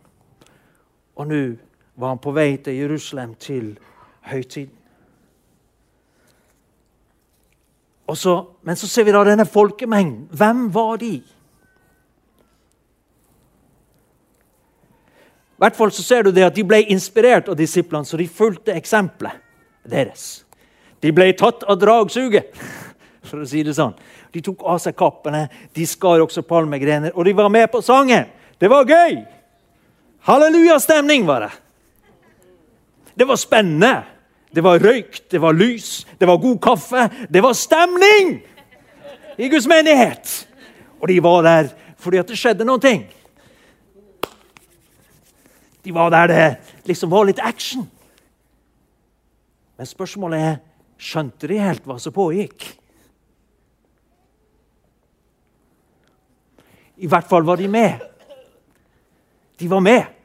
Og 1.15 1.27
nå 1.29 1.44
var 2.00 2.13
han 2.15 2.22
på 2.24 2.34
vei 2.36 2.51
til 2.63 2.77
Jerusalem 2.79 3.36
til 3.39 3.74
høytiden. 4.27 4.79
Så, 8.16 8.56
men 8.66 8.75
så 8.75 8.88
ser 8.88 9.04
vi 9.06 9.13
da 9.13 9.24
denne 9.28 9.46
folkemengden. 9.46 10.28
Hvem 10.34 10.74
var 10.74 10.98
de? 11.01 11.20
I 15.60 15.62
hvert 15.62 15.75
fall 15.75 15.92
så 15.92 16.04
ser 16.06 16.24
du 16.24 16.32
det 16.32 16.46
at 16.48 16.56
De 16.56 16.63
ble 16.63 16.80
inspirert 16.88 17.50
av 17.51 17.58
disiplene, 17.60 18.08
så 18.08 18.18
de 18.18 18.28
fulgte 18.32 18.74
eksempelet 18.74 19.36
deres. 19.89 20.46
De 21.04 21.12
ble 21.16 21.34
tatt 21.38 21.66
av 21.68 21.80
dragsuget, 21.80 22.56
for 23.28 23.44
å 23.44 23.48
si 23.48 23.63
det 23.68 23.75
sånn. 23.75 23.94
De 24.32 24.42
tok 24.46 24.63
av 24.63 24.80
seg 24.80 24.96
kappene, 24.98 25.48
de 25.75 25.86
skar 25.88 26.24
også 26.24 26.46
palmegrener, 26.48 27.12
og 27.16 27.28
de 27.28 27.34
var 27.36 27.51
med 27.51 27.68
på 27.72 27.82
sangen. 27.84 28.25
Det 28.60 28.72
var 28.72 28.88
gøy! 28.88 29.20
Hallelujastemning 30.28 31.28
var 31.28 31.48
det. 31.48 31.51
Det 33.20 33.28
var 33.28 33.39
spennende. 33.39 33.94
Det 34.50 34.63
var 34.65 34.82
røyk, 34.82 35.22
det 35.32 35.41
var 35.41 35.53
lys, 35.53 36.08
det 36.18 36.27
var 36.27 36.38
god 36.41 36.58
kaffe. 36.62 37.10
Det 37.29 37.44
var 37.44 37.53
stemning 37.53 38.39
i 39.38 39.50
Guds 39.50 39.68
menighet! 39.70 40.48
Og 41.00 41.08
de 41.08 41.20
var 41.24 41.44
der 41.46 41.70
fordi 42.00 42.18
at 42.18 42.27
det 42.27 42.38
skjedde 42.39 42.65
noen 42.68 42.82
ting. 42.84 43.06
De 45.84 45.94
var 45.96 46.12
der 46.12 46.27
det 46.27 46.48
liksom 46.89 47.12
var 47.12 47.27
litt 47.27 47.39
action. 47.44 47.86
Men 49.77 49.88
spørsmålet 49.88 50.44
er 50.44 50.58
skjønte 51.00 51.48
de 51.48 51.60
helt 51.62 51.86
hva 51.88 51.96
som 52.01 52.15
pågikk. 52.15 52.65
I 57.00 57.08
hvert 57.08 57.29
fall 57.29 57.46
var 57.48 57.60
de 57.60 57.70
med. 57.72 58.01
De 59.60 59.70
var 59.72 59.84
med. 59.84 60.19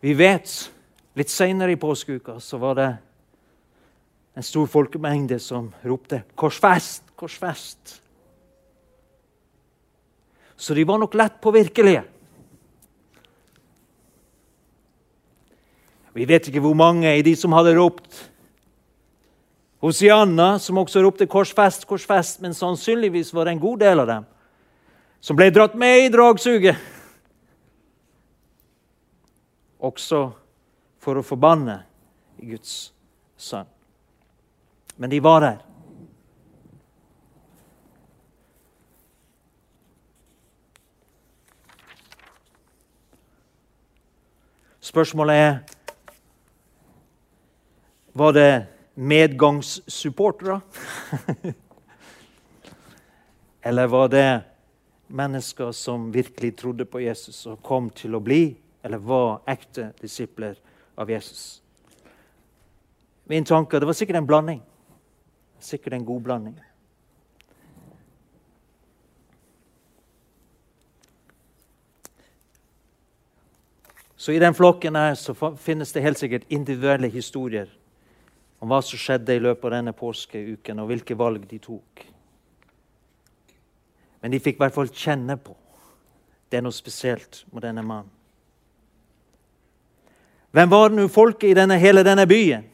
Vi 0.00 0.14
vet 0.16 0.48
litt 1.18 1.28
seinere 1.28 1.74
i 1.74 1.80
påskeuka 1.80 2.38
så 2.40 2.58
var 2.60 2.76
det 2.78 2.88
en 4.34 4.46
stor 4.46 4.66
folkemengde 4.66 5.38
som 5.38 5.72
ropte 5.82 6.22
'Korsfest! 6.34 7.02
Korsfest!' 7.16 8.00
Så 10.56 10.74
de 10.74 10.84
var 10.84 10.98
nok 10.98 11.14
lett 11.14 11.40
påvirkelige. 11.40 12.02
Vi 16.12 16.24
vet 16.24 16.48
ikke 16.48 16.60
hvor 16.60 16.74
mange 16.74 17.16
i 17.16 17.22
de 17.22 17.36
som 17.36 17.52
hadde 17.52 17.76
ropt 17.76 18.26
Hosianna, 19.80 20.58
som 20.58 20.78
også 20.78 21.02
ropte 21.02 21.26
'Korsfest, 21.26 21.86
korsfest', 21.86 22.40
men 22.40 22.54
sannsynligvis 22.54 23.34
var 23.34 23.44
det 23.44 23.52
en 23.52 23.60
god 23.60 23.78
del 23.78 24.00
av 24.00 24.06
dem 24.06 24.26
som 25.20 25.36
ble 25.36 25.50
dratt 25.50 25.74
med 25.74 26.06
i 26.06 26.08
dragsuget 26.08 26.76
også 29.80 30.20
for 31.00 31.18
å 31.18 31.24
forbanne 31.24 31.80
Guds 32.40 32.92
sønn. 33.40 33.68
Men 35.00 35.10
de 35.10 35.20
var 35.24 35.40
der. 35.40 35.58
Spørsmålet 44.80 45.36
er 45.36 45.58
Var 48.12 48.32
det 48.32 48.66
medgangssupportere? 48.94 50.60
Eller 53.62 53.86
var 53.86 54.08
det 54.08 54.40
mennesker 55.06 55.72
som 55.72 56.12
virkelig 56.12 56.56
trodde 56.56 56.84
på 56.84 57.00
Jesus 57.00 57.46
og 57.46 57.62
kom 57.62 57.90
til 57.94 58.18
å 58.18 58.20
bli 58.20 58.56
eller 58.82 58.98
var 58.98 59.40
ekte 59.46 59.92
disipler 60.00 60.58
av 60.94 61.10
Jesus. 61.10 61.62
Min 63.24 63.44
tanke 63.44 63.78
det 63.78 63.86
var 63.86 63.96
sikkert 63.96 64.16
en 64.16 64.26
blanding. 64.26 64.62
Sikkert 65.58 65.92
en 65.92 66.04
god 66.04 66.22
blanding. 66.22 66.60
Så 74.16 74.32
i 74.32 74.38
den 74.38 74.54
flokken 74.54 74.96
her 74.96 75.14
så 75.14 75.34
finnes 75.56 75.92
det 75.92 76.02
helt 76.04 76.18
sikkert 76.18 76.50
individuelle 76.52 77.08
historier 77.08 77.70
om 78.60 78.68
hva 78.68 78.82
som 78.84 79.00
skjedde 79.00 79.32
i 79.32 79.40
løpet 79.40 79.64
av 79.64 79.72
denne 79.78 79.94
påskeuken, 79.96 80.82
og 80.82 80.90
hvilke 80.90 81.16
valg 81.16 81.46
de 81.48 81.56
tok. 81.64 82.02
Men 84.20 84.34
de 84.34 84.42
fikk 84.44 84.58
i 84.58 84.64
hvert 84.66 84.76
fall 84.76 84.92
kjenne 84.92 85.38
på 85.40 85.56
det 86.50 86.58
er 86.58 86.64
noe 86.66 86.74
spesielt 86.74 87.44
med 87.54 87.62
denne 87.62 87.82
mannen. 87.86 88.19
Hvem 90.50 90.70
var 90.70 90.90
nå 90.90 91.06
folket 91.08 91.50
i 91.50 91.54
denne, 91.54 91.78
hele 91.78 92.02
denne 92.06 92.26
byen? 92.26 92.64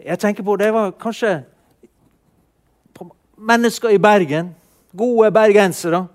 Jeg 0.00 0.18
tenker 0.18 0.44
på 0.44 0.56
Det 0.56 0.72
var 0.72 0.92
kanskje 1.00 1.42
mennesker 3.36 3.92
i 3.92 3.98
Bergen. 3.98 4.54
Gode 4.96 5.30
bergensere. 5.30 6.06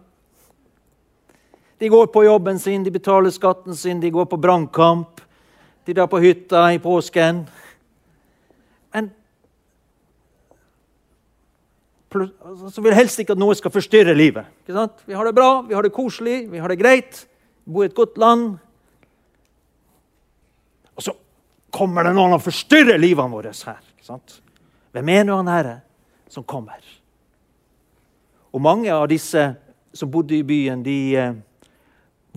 De 1.80 1.90
går 1.90 2.08
på 2.14 2.24
jobben 2.24 2.60
sin, 2.60 2.84
de 2.84 2.92
betaler 2.92 3.30
skatten 3.34 3.76
sin, 3.76 4.02
de 4.02 4.10
går 4.10 4.26
på 4.26 4.38
brannkamp. 4.38 5.22
De 5.86 5.94
drar 5.94 6.08
på 6.08 6.20
hytta 6.22 6.68
i 6.74 6.80
påsken. 6.80 7.46
Men 8.94 9.10
så 12.70 12.84
vil 12.84 12.94
helst 12.94 13.22
ikke 13.22 13.34
at 13.34 13.42
noe 13.42 13.56
skal 13.58 13.74
forstyrre 13.74 14.14
livet. 14.18 14.46
Vi 14.68 15.14
har 15.16 15.26
det 15.26 15.36
bra, 15.36 15.62
vi 15.66 15.74
har 15.74 15.86
det 15.86 15.94
koselig, 15.96 16.44
vi 16.52 16.62
har 16.62 16.70
det 16.70 16.80
greit. 16.82 17.26
Vi 17.66 17.74
bor 17.74 17.86
i 17.86 17.90
et 17.90 17.98
godt 17.98 18.18
land. 18.22 18.58
Og 21.02 21.06
så 21.06 21.16
kommer 21.74 22.06
det 22.06 22.14
noen 22.14 22.36
og 22.38 22.44
forstyrrer 22.46 23.00
livene 23.02 23.34
våre 23.34 23.54
her. 23.58 23.80
Hvem 24.94 25.10
er 25.10 25.24
nå 25.26 25.38
han 25.40 25.50
herre 25.50 25.78
som 26.30 26.46
kommer? 26.46 26.78
Og 28.54 28.62
mange 28.62 28.92
av 28.94 29.08
disse 29.10 29.48
som 29.98 30.12
bodde 30.12 30.36
i 30.38 30.46
byen, 30.46 30.84
de 30.86 30.98
eh, 31.18 31.40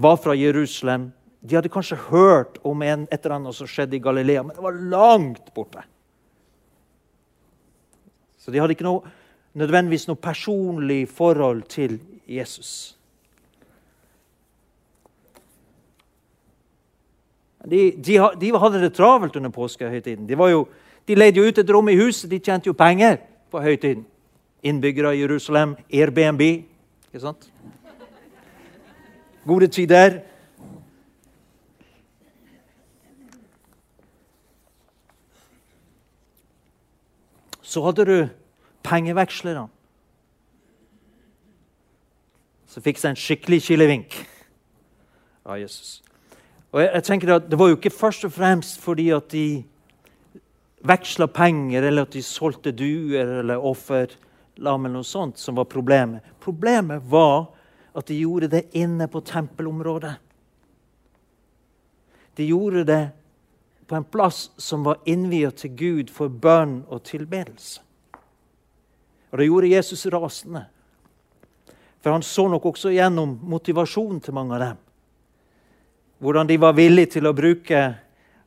var 0.00 0.16
fra 0.16 0.32
Jerusalem. 0.38 1.10
De 1.44 1.58
hadde 1.58 1.68
kanskje 1.68 1.98
hørt 2.08 2.56
om 2.64 2.80
en, 2.86 3.04
et 3.10 3.20
eller 3.20 3.36
annet 3.36 3.58
som 3.58 3.68
skjedde 3.68 3.98
i 3.98 4.02
Galilea, 4.02 4.46
men 4.46 4.56
det 4.56 4.64
var 4.64 4.80
langt 4.80 5.52
borte. 5.54 5.84
Så 8.40 8.54
de 8.54 8.62
hadde 8.62 8.78
ikke 8.78 8.88
noe, 8.88 9.12
nødvendigvis 9.60 10.08
noe 10.08 10.20
personlig 10.24 11.04
forhold 11.12 11.66
til 11.68 11.98
Jesus. 12.30 12.94
De, 17.70 17.90
de, 17.96 18.18
de 18.40 18.50
hadde 18.58 18.80
det 18.82 18.92
travelt 18.94 19.36
under 19.36 19.50
påskehøytiden. 19.50 20.28
De, 20.28 20.64
de 21.08 21.14
leide 21.16 21.40
jo 21.40 21.48
ut 21.48 21.58
et 21.58 21.70
rom 21.70 21.88
i 21.88 21.96
huset, 21.96 22.30
de 22.30 22.38
tjente 22.38 22.68
jo 22.68 22.76
penger 22.76 23.16
på 23.50 23.62
høytiden. 23.64 24.04
Innbyggere 24.64 25.14
i 25.16 25.20
Jerusalem, 25.20 25.76
Airbnb. 25.92 26.40
Ikke 26.40 27.20
sant? 27.20 27.50
Gode 29.44 29.68
tider. 29.68 30.20
Så 37.62 37.82
hadde 37.84 38.04
du 38.04 38.28
pengevekslerne. 38.84 39.66
Så 42.68 42.80
fikk 42.84 42.98
seg 43.00 43.14
en 43.14 43.20
skikkelig 43.20 43.60
kilevink 43.68 44.16
av 45.44 45.60
Jesus. 45.60 46.00
Og 46.74 46.82
jeg, 46.82 46.90
jeg 46.90 47.06
tenker 47.06 47.36
at 47.36 47.46
Det 47.50 47.58
var 47.58 47.70
jo 47.70 47.78
ikke 47.78 47.94
først 47.94 48.26
og 48.26 48.34
fremst 48.34 48.80
fordi 48.82 49.08
at 49.14 49.30
de 49.30 49.62
veksla 50.84 51.30
penger, 51.32 51.82
eller 51.82 52.04
at 52.04 52.12
de 52.12 52.22
solgte 52.22 52.74
duer 52.76 53.38
eller 53.40 53.62
offerlam, 53.62 54.84
eller 54.84 54.98
noe 54.98 55.06
sånt, 55.08 55.38
som 55.40 55.56
var 55.56 55.70
problemet. 55.70 56.20
Problemet 56.44 57.06
var 57.08 57.46
at 57.96 58.10
de 58.10 58.18
gjorde 58.18 58.50
det 58.52 58.66
inne 58.76 59.06
på 59.08 59.22
tempelområdet. 59.24 60.12
De 62.36 62.44
gjorde 62.50 62.84
det 62.84 63.02
på 63.86 63.96
en 63.96 64.04
plass 64.04 64.50
som 64.58 64.84
var 64.84 65.00
innviet 65.08 65.56
til 65.62 65.72
Gud 65.78 66.12
for 66.12 66.28
bønn 66.28 66.82
og 66.88 67.04
tilbedelse. 67.06 67.80
Og 69.30 69.38
Det 69.38 69.46
gjorde 69.46 69.70
Jesus 69.72 70.06
rasende. 70.06 70.66
For 72.02 72.12
han 72.12 72.22
så 72.22 72.48
nok 72.48 72.66
også 72.66 72.92
gjennom 72.92 73.38
motivasjonen 73.42 74.20
til 74.20 74.34
mange 74.36 74.54
av 74.54 74.60
dem. 74.60 74.82
Hvordan 76.18 76.48
de 76.48 76.56
var 76.60 76.76
villige 76.76 77.16
til 77.16 77.26
å 77.26 77.34
bruke 77.36 77.82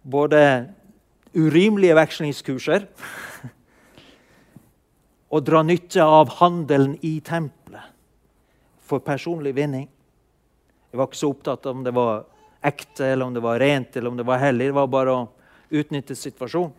både 0.08 0.42
urimelige 1.36 1.98
vekslingskurser 1.98 2.88
og 5.34 5.46
dra 5.46 5.62
nytte 5.68 6.04
av 6.04 6.38
handelen 6.40 6.96
i 7.06 7.18
tempelet 7.20 7.94
for 8.88 9.04
personlig 9.04 9.54
vinning. 9.58 9.88
Jeg 10.92 11.00
var 11.00 11.10
ikke 11.10 11.20
så 11.20 11.32
opptatt 11.34 11.68
av 11.68 11.76
om 11.76 11.84
det 11.84 11.94
var 11.96 12.24
ekte, 12.66 13.06
eller 13.06 13.28
om 13.28 13.34
det 13.36 13.44
var 13.44 13.60
rent 13.60 13.98
eller 13.98 14.10
om 14.10 14.18
det 14.18 14.26
var 14.28 14.40
hellig. 14.42 14.70
Det 14.72 14.78
var 14.80 14.92
bare 14.92 15.16
å 15.16 15.26
utnytte 15.76 16.16
situasjonen. 16.16 16.76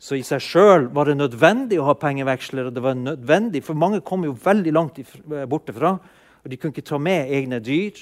Så 0.00 0.16
i 0.16 0.22
seg 0.24 0.40
sjøl 0.40 0.86
var 0.96 1.10
det 1.10 1.18
nødvendig 1.18 1.76
å 1.80 1.84
ha 1.90 1.94
pengeveksler. 1.98 2.68
og 2.68 2.72
det 2.72 2.80
var 2.80 2.94
nødvendig, 2.94 3.64
For 3.64 3.74
mange 3.74 4.00
kom 4.00 4.24
jo 4.24 4.32
veldig 4.32 4.72
langt 4.72 5.00
borte 5.48 5.72
fra, 5.76 5.98
og 6.44 6.50
de 6.50 6.56
kunne 6.56 6.72
ikke 6.74 6.88
ta 6.88 6.98
med 6.98 7.32
egne 7.32 7.60
dyr. 7.60 7.98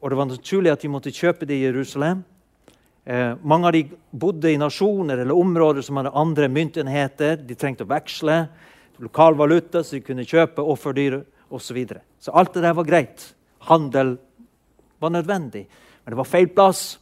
Og 0.00 0.10
det 0.10 0.18
var 0.18 0.28
naturlig 0.30 0.72
at 0.72 0.82
de 0.82 0.90
måtte 0.92 1.14
kjøpe 1.14 1.46
det 1.48 1.58
i 1.58 1.64
Jerusalem. 1.66 2.24
Eh, 3.06 3.34
mange 3.42 3.68
av 3.68 3.72
de 3.76 3.84
bodde 4.10 4.50
i 4.50 4.58
nasjoner 4.58 5.22
eller 5.22 5.36
områder 5.36 5.84
som 5.84 6.00
hadde 6.00 6.14
andre 6.16 6.48
myntenheter. 6.48 7.36
De 7.36 7.54
trengte 7.54 7.86
å 7.86 7.90
veksle 7.90 8.46
lokal 8.98 9.36
valuta, 9.38 9.82
så 9.84 9.98
de 9.98 10.04
kunne 10.04 10.26
kjøpe 10.26 10.64
offerdyr 10.64 11.20
osv. 11.20 11.62
Så, 11.62 11.74
videre. 11.74 12.00
så 12.18 12.32
alt 12.34 12.54
det 12.54 12.62
der 12.64 12.74
var 12.74 12.84
greit. 12.84 13.34
Handel 13.68 14.16
var 15.00 15.10
nødvendig. 15.10 15.66
Men 16.04 16.12
det 16.12 16.18
var 16.18 16.28
feil 16.28 16.48
plass, 16.48 16.98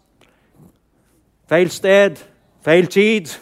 feil 1.48 1.70
sted, 1.70 2.20
feil 2.64 2.86
tid. 2.86 3.32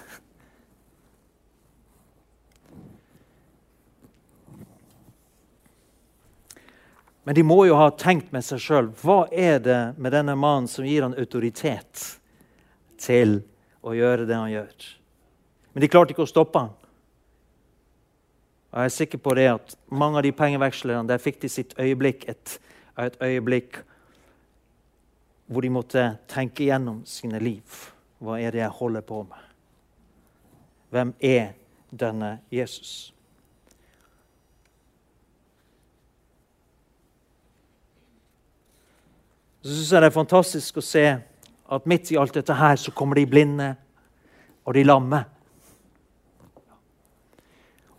Men 7.25 7.35
de 7.35 7.45
må 7.47 7.61
jo 7.69 7.77
ha 7.79 7.91
tenkt 7.95 8.33
med 8.35 8.43
seg 8.45 8.61
sjøl 8.63 8.91
hva 9.03 9.25
er 9.31 9.61
det 9.63 9.81
med 9.97 10.15
denne 10.15 10.35
mannen 10.39 10.67
som 10.71 10.87
gir 10.87 11.05
han 11.07 11.15
autoritet 11.15 12.03
til 12.99 13.41
å 13.83 13.95
gjøre 13.95 14.27
det 14.27 14.39
han 14.39 14.51
gjør. 14.51 14.89
Men 15.73 15.85
de 15.85 15.91
klarte 15.91 16.15
ikke 16.15 16.27
å 16.27 16.31
stoppe 16.31 16.65
han. 16.65 16.75
Og 18.73 18.81
jeg 18.81 18.89
er 18.89 18.95
sikker 18.97 19.21
på 19.21 19.35
det 19.37 19.49
at 19.53 19.75
Mange 19.93 20.19
av 20.19 20.25
de 20.25 20.33
pengevekslerne 20.33 21.05
der 21.09 21.21
fikk 21.21 21.43
de 21.43 21.51
sitt 21.53 21.75
øyeblikk, 21.79 22.25
et, 22.29 22.59
et 22.99 23.19
øyeblikk 23.21 23.83
hvor 25.53 25.63
de 25.63 25.73
måtte 25.73 26.05
tenke 26.33 26.65
gjennom 26.65 27.03
sine 27.05 27.39
liv. 27.43 27.83
Hva 28.23 28.39
er 28.41 28.55
det 28.55 28.63
jeg 28.63 28.79
holder 28.79 29.05
på 29.05 29.23
med? 29.29 29.51
Hvem 30.93 31.13
er 31.21 31.53
denne 31.91 32.39
Jesus? 32.53 33.13
Så 39.63 39.71
syns 39.71 39.93
jeg 39.93 40.03
det 40.03 40.09
er 40.11 40.15
fantastisk 40.15 40.81
å 40.81 40.85
se 40.85 41.05
at 41.73 41.87
midt 41.89 42.11
i 42.11 42.19
alt 42.19 42.35
dette 42.35 42.55
her 42.59 42.77
så 42.81 42.91
kommer 42.95 43.19
de 43.19 43.29
blinde 43.31 43.69
og 44.67 44.75
de 44.75 44.83
lamme 44.85 45.23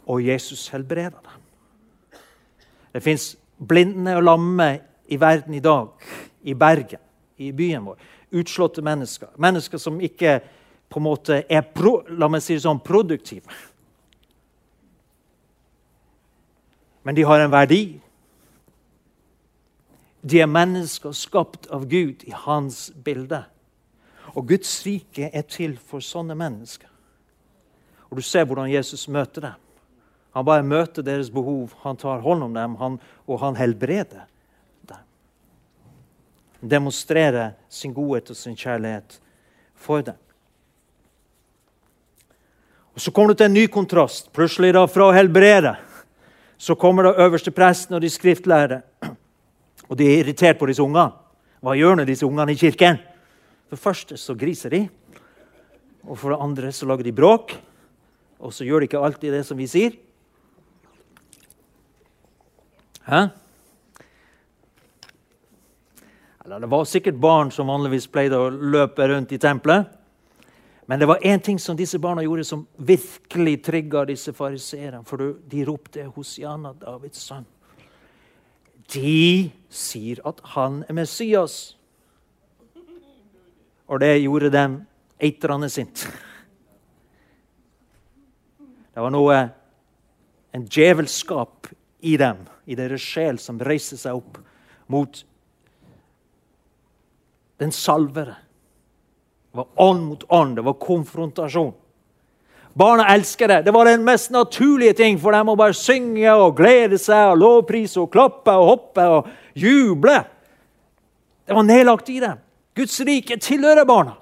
og 0.04 0.20
Jesus 0.24 0.68
helbreder 0.74 1.16
dem. 1.24 1.40
Det 2.94 3.04
fins 3.04 3.38
blinde 3.58 4.16
og 4.18 4.24
lamme 4.24 4.70
i 5.08 5.20
verden 5.20 5.54
i 5.54 5.60
dag, 5.64 5.88
i 6.44 6.54
Bergen, 6.54 7.00
i 7.38 7.52
byen 7.52 7.86
vår. 7.86 8.02
Utslåtte 8.34 8.82
mennesker. 8.82 9.32
Mennesker 9.38 9.78
som 9.78 10.02
ikke 10.02 10.40
på 10.90 11.00
en 11.00 11.08
måte 11.08 11.44
er 11.50 11.64
pro, 11.74 12.02
la 12.10 12.28
meg 12.30 12.44
si 12.44 12.58
det 12.58 12.66
sånn, 12.66 12.82
produktive. 12.84 13.48
Men 17.04 17.16
de 17.16 17.26
har 17.28 17.44
en 17.44 17.52
verdi. 17.52 17.84
De 20.24 20.40
er 20.40 20.48
mennesker 20.48 21.12
skapt 21.12 21.68
av 21.68 21.86
Gud 21.92 22.24
i 22.24 22.32
hans 22.46 22.88
bilde. 22.96 23.44
Og 24.34 24.48
Guds 24.48 24.72
rike 24.86 25.28
er 25.28 25.44
til 25.52 25.76
for 25.78 26.04
sånne 26.04 26.36
mennesker. 26.40 26.88
Og 28.10 28.18
Du 28.18 28.22
ser 28.24 28.46
hvordan 28.46 28.72
Jesus 28.72 29.08
møter 29.08 29.42
dem. 29.42 29.60
Han 30.34 30.46
bare 30.46 30.64
møter 30.64 31.04
deres 31.06 31.30
behov, 31.30 31.74
han 31.84 31.98
tar 31.98 32.22
hånd 32.22 32.44
om 32.44 32.54
dem, 32.54 32.76
han, 32.76 33.00
og 33.28 33.40
han 33.40 33.56
helbreder 33.56 34.26
dem. 34.88 35.02
Demonstrerer 36.62 37.54
sin 37.70 37.94
godhet 37.94 38.30
og 38.30 38.38
sin 38.38 38.56
kjærlighet 38.56 39.20
for 39.76 40.02
dem. 40.02 40.16
Og 42.94 43.02
Så 43.02 43.12
kommer 43.12 43.34
det 43.34 43.38
til 43.38 43.46
en 43.46 43.54
ny 43.54 43.68
kontrast. 43.68 44.32
Plutselig 44.34 44.74
da 44.74 44.86
fra 44.88 45.10
å 45.10 45.14
helbrede 45.14 45.76
så 46.58 46.76
kommer 46.76 47.04
det 47.04 47.18
øverste 47.20 47.52
presten 47.52 47.96
og 47.96 48.02
de 48.02 48.10
skriftlærde. 48.10 48.82
Og 49.94 49.98
de 50.00 50.08
er 50.10 50.24
irritert 50.24 50.58
på 50.58 50.66
disse 50.66 50.82
ungene. 50.82 51.12
Hva 51.62 51.76
gjør 51.78 52.00
nå 52.00 52.08
disse 52.10 52.26
ungene 52.26 52.56
i 52.56 52.58
kirken? 52.58 52.98
For 53.70 53.78
det 53.78 53.84
første 53.84 54.18
så 54.18 54.34
griser 54.34 54.74
de. 54.74 54.80
Og 56.10 56.18
for 56.18 56.34
det 56.34 56.42
andre 56.42 56.72
så 56.74 56.90
lager 56.90 57.06
de 57.06 57.14
bråk. 57.14 57.54
Og 58.42 58.56
så 58.58 58.66
gjør 58.66 58.82
de 58.82 58.90
ikke 58.90 59.04
alltid 59.06 59.38
det 59.38 59.44
som 59.46 59.62
vi 59.62 59.70
sier. 59.70 59.94
Hæ? 63.06 63.22
Eller 66.44 66.60
det 66.66 66.74
var 66.74 66.90
sikkert 66.90 67.22
barn 67.22 67.54
som 67.54 67.70
vanligvis 67.70 68.10
pleide 68.10 68.42
å 68.42 68.50
løpe 68.50 69.06
rundt 69.14 69.32
i 69.32 69.40
tempelet. 69.40 69.94
Men 70.90 71.00
det 71.00 71.08
var 71.08 71.22
én 71.22 71.40
ting 71.40 71.62
som 71.62 71.78
disse 71.78 72.02
barna 72.02 72.26
gjorde 72.26 72.50
som 72.50 72.66
virkelig 72.82 73.60
trigga 73.64 74.08
disse 74.10 74.34
fariseerne. 74.34 75.06
For 75.06 75.38
de 75.48 75.66
ropte 75.70 76.10
'Hosiana, 76.10 76.74
Davids 76.74 77.30
sønn'. 77.30 77.46
De 78.90 79.52
sier 79.74 80.22
at 80.28 80.40
han 80.54 80.82
er 80.88 80.98
Messias. 80.98 81.76
Og 83.90 84.00
det 84.00 84.16
gjorde 84.24 84.52
dem 84.54 84.78
eitrende 85.22 85.70
sint. 85.72 86.06
Det 88.94 89.02
var 89.02 89.14
noe 89.14 89.44
En 90.54 90.68
djevelskap 90.70 91.66
i 92.06 92.12
dem, 92.22 92.44
i 92.70 92.76
deres 92.78 93.02
sjel, 93.02 93.40
som 93.42 93.58
reiser 93.58 93.98
seg 93.98 94.20
opp 94.20 94.36
mot 94.86 95.24
den 97.58 97.74
salvere. 97.74 98.36
Det 99.50 99.58
var 99.58 99.82
ånd 99.82 100.06
mot 100.12 100.26
ånd, 100.30 100.56
det 100.60 100.66
var 100.68 100.78
konfrontasjon. 100.78 101.74
Barna 102.74 103.06
elsker 103.14 103.48
det. 103.48 103.62
Det 103.62 103.72
var 103.72 103.86
den 103.86 104.04
mest 104.06 104.32
naturlige 104.34 104.94
ting 104.98 105.20
for 105.22 105.36
dem 105.36 105.52
å 105.52 105.58
bare 105.58 105.76
synge 105.78 106.32
og 106.34 106.56
glede 106.58 106.98
seg 106.98 107.36
og 107.36 107.42
lovprise 107.42 108.02
og 108.02 108.10
klappe 108.14 108.56
og 108.58 108.70
hoppe 108.72 109.06
og 109.18 109.30
juble. 109.54 110.16
Det 111.46 111.54
var 111.54 111.68
nedlagt 111.68 112.10
i 112.10 112.18
dem. 112.24 112.42
Guds 112.74 112.98
rike 113.06 113.38
tilhører 113.38 113.86
barna. 113.86 114.16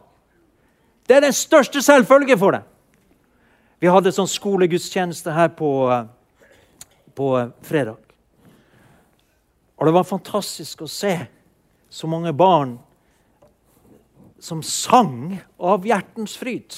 Det 1.07 1.15
er 1.15 1.25
den 1.25 1.35
største 1.35 1.81
selvfølge 1.81 2.37
for 2.39 2.57
dem. 2.57 2.67
Vi 3.81 3.89
hadde 3.89 4.11
sånn 4.13 4.29
skolegudstjeneste 4.29 5.33
her 5.33 5.53
på, 5.55 5.71
på 7.17 7.29
fredag. 7.65 7.97
Og 9.79 9.87
det 9.87 9.95
var 9.95 10.05
fantastisk 10.05 10.83
å 10.83 10.91
se 10.91 11.15
så 11.89 12.07
mange 12.07 12.33
barn 12.37 12.75
som 14.41 14.61
sang 14.65 15.39
av 15.57 15.87
hjertens 15.87 16.35
fryd. 16.37 16.75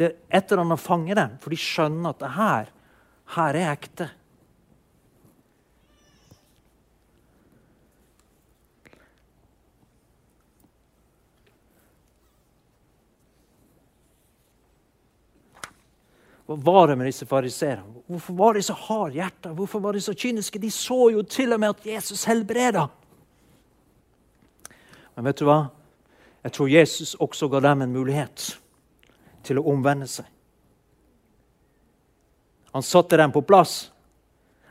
Det 0.00 0.06
er 0.06 0.38
et 0.38 0.48
eller 0.48 0.62
annet 0.62 0.80
å 0.80 0.80
fange 0.80 1.12
dem, 1.12 1.32
for 1.42 1.52
de 1.52 1.58
skjønner 1.60 2.14
at 2.14 2.22
det 2.22 2.28
her, 2.32 2.68
her 3.34 3.56
er 3.60 3.72
ekte. 3.74 4.06
Hva 16.48 16.56
var 16.64 16.88
det 16.88 16.96
med 16.96 17.10
disse 17.10 17.28
fariseerne? 17.28 18.00
Hvorfor 18.08 18.38
var 18.40 18.56
de 18.56 18.64
så 18.64 18.78
hardhjerta? 18.86 19.52
Hvorfor 19.52 19.84
var 19.84 19.92
de 19.92 20.00
så 20.00 20.16
kyniske? 20.16 20.64
De 20.64 20.72
så 20.72 21.10
jo 21.12 21.26
til 21.28 21.52
og 21.52 21.60
med 21.60 21.76
at 21.76 21.86
Jesus 21.92 22.24
helbreda. 22.24 22.88
Men 25.12 25.28
vet 25.28 25.44
du 25.44 25.44
hva? 25.44 25.60
Jeg 26.40 26.56
tror 26.56 26.72
Jesus 26.72 27.14
også 27.20 27.52
ga 27.52 27.60
dem 27.68 27.84
en 27.84 27.92
mulighet 28.00 28.48
til 29.50 29.58
å 29.58 29.66
omvende 29.72 30.06
seg. 30.06 30.28
Han 32.70 32.86
satte 32.86 33.18
dem 33.18 33.32
på 33.34 33.42
plass. 33.42 33.90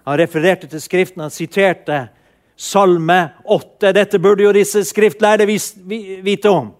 Han 0.08 0.18
refererte 0.18 0.70
til 0.72 0.82
Skriften, 0.82 1.22
han 1.26 1.34
siterte 1.34 2.06
Salme 2.60 3.20
8. 3.44 3.92
Dette 3.96 4.20
burde 4.20 4.44
jo 4.44 4.56
disse 4.56 4.82
skriftlærde 4.88 5.46
vite 5.48 6.52
om. 6.52 6.72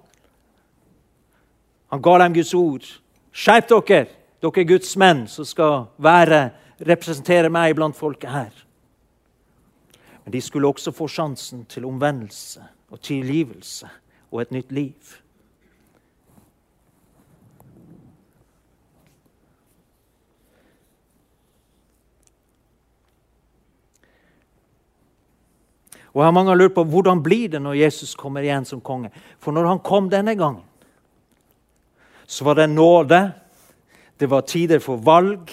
Han 1.92 2.02
ga 2.04 2.16
dem 2.24 2.40
Guds 2.40 2.54
ord. 2.56 2.88
Skjerp 3.32 3.70
dere! 3.72 4.08
Dere 4.40 4.62
er 4.62 4.68
Guds 4.68 4.92
menn 4.96 5.26
som 5.28 5.44
skal 5.48 5.90
være, 6.00 6.54
representere 6.88 7.52
meg 7.52 7.76
blant 7.76 7.98
folket 7.98 8.32
her. 8.32 8.52
Men 10.24 10.32
de 10.32 10.42
skulle 10.44 10.68
også 10.68 10.94
få 10.96 11.10
sjansen 11.12 11.66
til 11.68 11.88
omvendelse 11.90 12.64
og 12.88 13.02
tilgivelse 13.04 13.90
og 14.32 14.44
et 14.44 14.54
nytt 14.56 14.72
liv. 14.72 15.18
Og 26.20 26.24
jeg 26.26 26.28
har 26.28 26.36
Mange 26.36 26.56
lurt 26.60 26.76
på 26.76 26.84
hvordan 26.84 27.22
blir 27.24 27.48
det 27.48 27.62
når 27.64 27.78
Jesus 27.80 28.12
kommer 28.20 28.44
igjen 28.44 28.66
som 28.68 28.82
konge. 28.84 29.08
For 29.40 29.56
når 29.56 29.70
han 29.70 29.80
kom 29.80 30.10
denne 30.12 30.34
gangen, 30.36 30.66
så 32.28 32.44
var 32.44 32.60
det 32.60 32.66
nåde 32.74 33.22
det 34.20 34.28
var 34.28 34.42
tider 34.42 34.82
for 34.84 35.00
valg. 35.00 35.48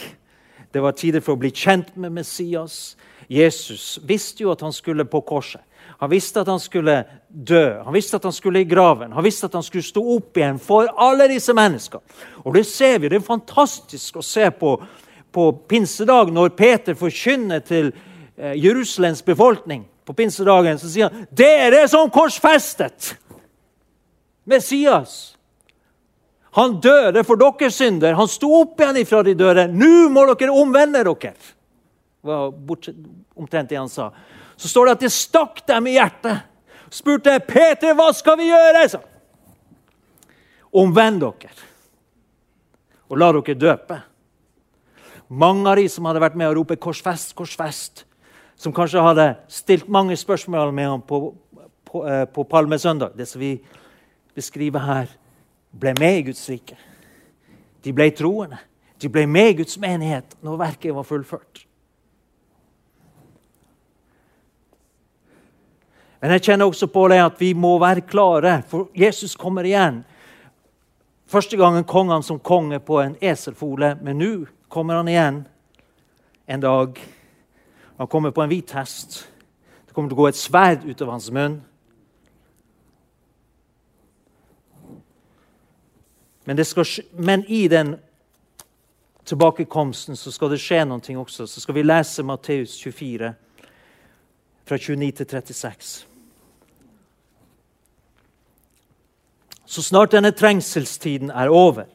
Det 0.74 0.82
var 0.82 0.96
tider 0.98 1.22
for 1.22 1.36
å 1.36 1.38
bli 1.38 1.52
kjent 1.54 1.94
med 1.94 2.16
Messias. 2.18 2.96
Jesus 3.30 4.00
visste 4.02 4.42
jo 4.42 4.50
at 4.50 4.64
han 4.66 4.74
skulle 4.74 5.06
på 5.06 5.22
korset. 5.22 5.62
Han 6.02 6.10
visste 6.10 6.42
at 6.42 6.50
han 6.50 6.58
skulle 6.58 6.96
dø, 7.28 7.78
han 7.86 7.94
visste 7.94 8.18
at 8.18 8.26
han 8.26 8.34
skulle 8.34 8.64
i 8.64 8.66
graven. 8.66 9.14
Han 9.14 9.24
visste 9.24 9.46
at 9.46 9.54
han 9.54 9.62
skulle 9.62 9.86
stå 9.86 10.02
opp 10.16 10.36
igjen 10.36 10.58
for 10.58 10.90
alle 10.98 11.30
disse 11.30 11.54
menneskene. 11.54 12.02
Og 12.42 12.58
Det 12.58 12.66
ser 12.66 12.98
vi. 12.98 13.08
Det 13.08 13.22
er 13.22 13.30
fantastisk 13.30 14.18
å 14.18 14.26
se 14.26 14.50
på, 14.50 14.74
på 15.30 15.50
pinsedag, 15.70 16.34
når 16.34 16.56
Peter 16.58 16.98
forkynner 16.98 17.62
til 17.62 17.92
eh, 18.34 18.58
Jerusalems 18.58 19.22
befolkning. 19.22 19.86
På 20.06 20.14
pinsedagen 20.14 20.78
så 20.78 20.90
sier 20.90 21.10
han 21.10 21.26
dere 21.34 21.82
som 21.90 22.10
korsfestet 22.14 23.16
Messias. 24.46 25.34
Han 26.56 26.78
døde 26.80 27.24
for 27.26 27.36
deres 27.40 27.76
synder. 27.76 28.14
Han 28.16 28.30
sto 28.30 28.48
opp 28.62 28.80
igjen 28.80 29.02
ifra 29.02 29.24
de 29.26 29.34
døde. 29.36 29.66
Nå 29.68 30.06
må 30.14 30.22
dere 30.30 30.54
omvende 30.54 31.02
dere! 31.04 31.34
Var 32.26 32.46
omtrent 33.36 33.68
det 33.70 33.76
han 33.76 33.90
sa. 33.90 34.12
Så 34.56 34.70
står 34.70 34.86
det 34.86 34.94
at 34.96 35.04
det 35.04 35.12
stakk 35.12 35.60
dem 35.68 35.90
i 35.90 35.98
hjertet. 35.98 36.46
Spurte 36.94 37.34
Peter, 37.44 37.92
hva 37.98 38.12
skal 38.14 38.38
vi 38.38 38.48
gjøre? 38.48 38.86
Så. 38.88 39.02
Omvend 40.76 41.26
dere 41.26 41.66
og 43.06 43.18
la 43.20 43.30
dere 43.34 43.54
døpe. 43.58 44.00
Mange 45.28 45.70
av 45.70 45.78
de 45.78 45.86
som 45.90 46.06
hadde 46.06 46.22
vært 46.22 46.38
med 46.38 46.48
å 46.48 46.54
rope 46.58 46.76
'korsfest, 46.76 47.34
korsfest', 47.34 48.04
som 48.56 48.72
kanskje 48.72 49.04
hadde 49.04 49.34
stilt 49.48 49.88
mange 49.88 50.16
spørsmål 50.16 50.72
med 50.74 50.88
ham 50.88 51.02
på, 51.02 51.34
på, 51.84 52.06
eh, 52.08 52.24
på 52.24 52.44
Palmesøndag, 52.44 53.16
det 53.16 53.28
som 53.28 53.40
vi 53.40 53.58
beskriver 54.34 54.80
her, 54.80 55.06
ble 55.70 55.94
med 56.00 56.18
i 56.18 56.22
Guds 56.30 56.48
rike. 56.48 56.76
De 57.84 57.92
ble 57.92 58.10
troende. 58.10 58.58
De 59.02 59.08
ble 59.12 59.26
med 59.28 59.50
i 59.50 59.56
Guds 59.60 59.78
menighet 59.78 60.36
når 60.42 60.60
verket 60.60 60.94
var 60.96 61.04
fullført. 61.04 61.66
Men 66.20 66.32
jeg 66.32 66.46
kjenner 66.48 66.66
også 66.66 66.88
på 66.90 67.04
det 67.12 67.20
at 67.20 67.40
vi 67.40 67.52
må 67.54 67.76
være 67.78 68.06
klare, 68.08 68.62
for 68.66 68.88
Jesus 68.96 69.36
kommer 69.36 69.68
igjen. 69.68 70.00
Første 71.28 71.58
gangen 71.60 71.84
kom 71.84 72.08
han 72.08 72.24
som 72.24 72.40
konge 72.40 72.80
på 72.80 73.00
en 73.02 73.16
eselfole, 73.20 73.96
men 74.02 74.18
nå 74.18 74.32
kommer 74.72 74.96
han 74.96 75.08
igjen 75.12 75.42
en 76.48 76.64
dag. 76.64 76.98
Han 77.96 78.06
kommer 78.06 78.30
på 78.30 78.42
en 78.42 78.48
hvit 78.48 78.70
hest. 78.76 79.22
Det 79.86 79.94
kommer 79.94 80.10
til 80.10 80.18
å 80.18 80.22
gå 80.24 80.28
et 80.28 80.38
sverd 80.38 80.84
ut 80.84 81.02
av 81.02 81.14
hans 81.14 81.30
munn. 81.32 81.60
Men, 86.46 86.64
skal, 86.64 86.86
men, 87.18 87.42
i 87.48 87.64
den 87.68 87.96
tilbakekomsten 89.26 90.16
så 90.16 90.30
skal 90.30 90.52
det 90.52 90.60
skje 90.62 90.84
noe 90.86 91.16
også. 91.18 91.48
Så 91.50 91.62
skal 91.64 91.74
vi 91.74 91.82
lese 91.82 92.22
Matteus 92.22 92.76
24, 92.78 93.32
fra 94.66 94.78
29 94.78 95.10
til 95.18 95.26
36. 95.32 95.96
Så 99.66 99.82
snart 99.82 100.14
denne 100.14 100.30
trengselstiden 100.30 101.30
er 101.30 101.50
over 101.50 101.90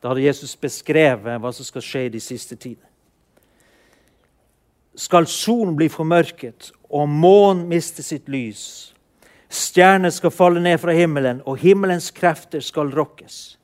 Da 0.00 0.10
hadde 0.10 0.24
Jesus 0.24 0.56
beskrevet 0.56 1.40
hva 1.40 1.52
som 1.52 1.64
skal 1.64 1.84
skje 1.84 2.00
i 2.06 2.10
de 2.12 2.20
siste 2.20 2.56
tider. 2.60 2.93
Skal 4.96 5.26
solen 5.26 5.74
bli 5.76 5.88
formørket 5.90 6.70
og 6.90 7.08
månen 7.08 7.66
miste 7.68 8.02
sitt 8.02 8.28
lys, 8.30 8.94
Stjerner 9.54 10.10
skal 10.10 10.32
falle 10.34 10.60
ned 10.60 10.80
fra 10.82 10.92
himmelen, 10.92 11.42
og 11.46 11.60
himmelens 11.62 12.10
krefter 12.10 12.60
skal 12.60 12.90
rokkes. 12.90 13.56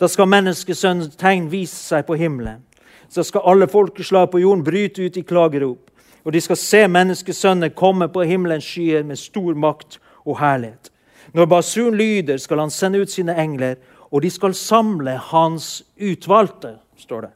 Da 0.00 0.08
skal 0.10 0.26
menneskesønnens 0.30 1.14
tegn 1.20 1.46
vise 1.52 1.76
seg 1.76 2.06
på 2.08 2.16
himmelen. 2.18 2.64
Så 3.08 3.22
skal 3.26 3.46
alle 3.46 3.68
folkeslag 3.70 4.30
på 4.32 4.40
jorden 4.42 4.64
bryte 4.66 5.06
ut 5.06 5.16
i 5.16 5.22
klagerop. 5.26 5.90
Og 6.24 6.32
de 6.32 6.40
skal 6.42 6.58
se 6.58 6.80
menneskesønnen 6.88 7.74
komme 7.76 8.08
på 8.12 8.24
himmelens 8.26 8.66
skyer 8.66 9.04
med 9.06 9.18
stor 9.18 9.54
makt 9.54 10.00
og 10.24 10.40
herlighet. 10.40 10.90
Når 11.32 11.46
basun 11.46 11.94
lyder, 11.94 12.38
skal 12.38 12.58
han 12.58 12.70
sende 12.74 13.00
ut 13.00 13.10
sine 13.10 13.36
engler, 13.38 13.76
og 14.10 14.22
de 14.22 14.30
skal 14.30 14.54
samle 14.54 15.14
hans 15.30 15.84
utvalgte, 16.00 16.74
står 16.98 17.28
det. 17.28 17.34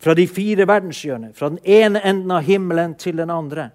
Fra 0.00 0.14
de 0.16 0.24
fire 0.28 0.64
verdenshjørner, 0.68 1.34
fra 1.36 1.50
den 1.52 1.60
ene 1.64 2.00
enden 2.00 2.30
av 2.32 2.46
himmelen 2.46 2.94
til 2.96 3.20
den 3.20 3.30
andre. 3.30 3.68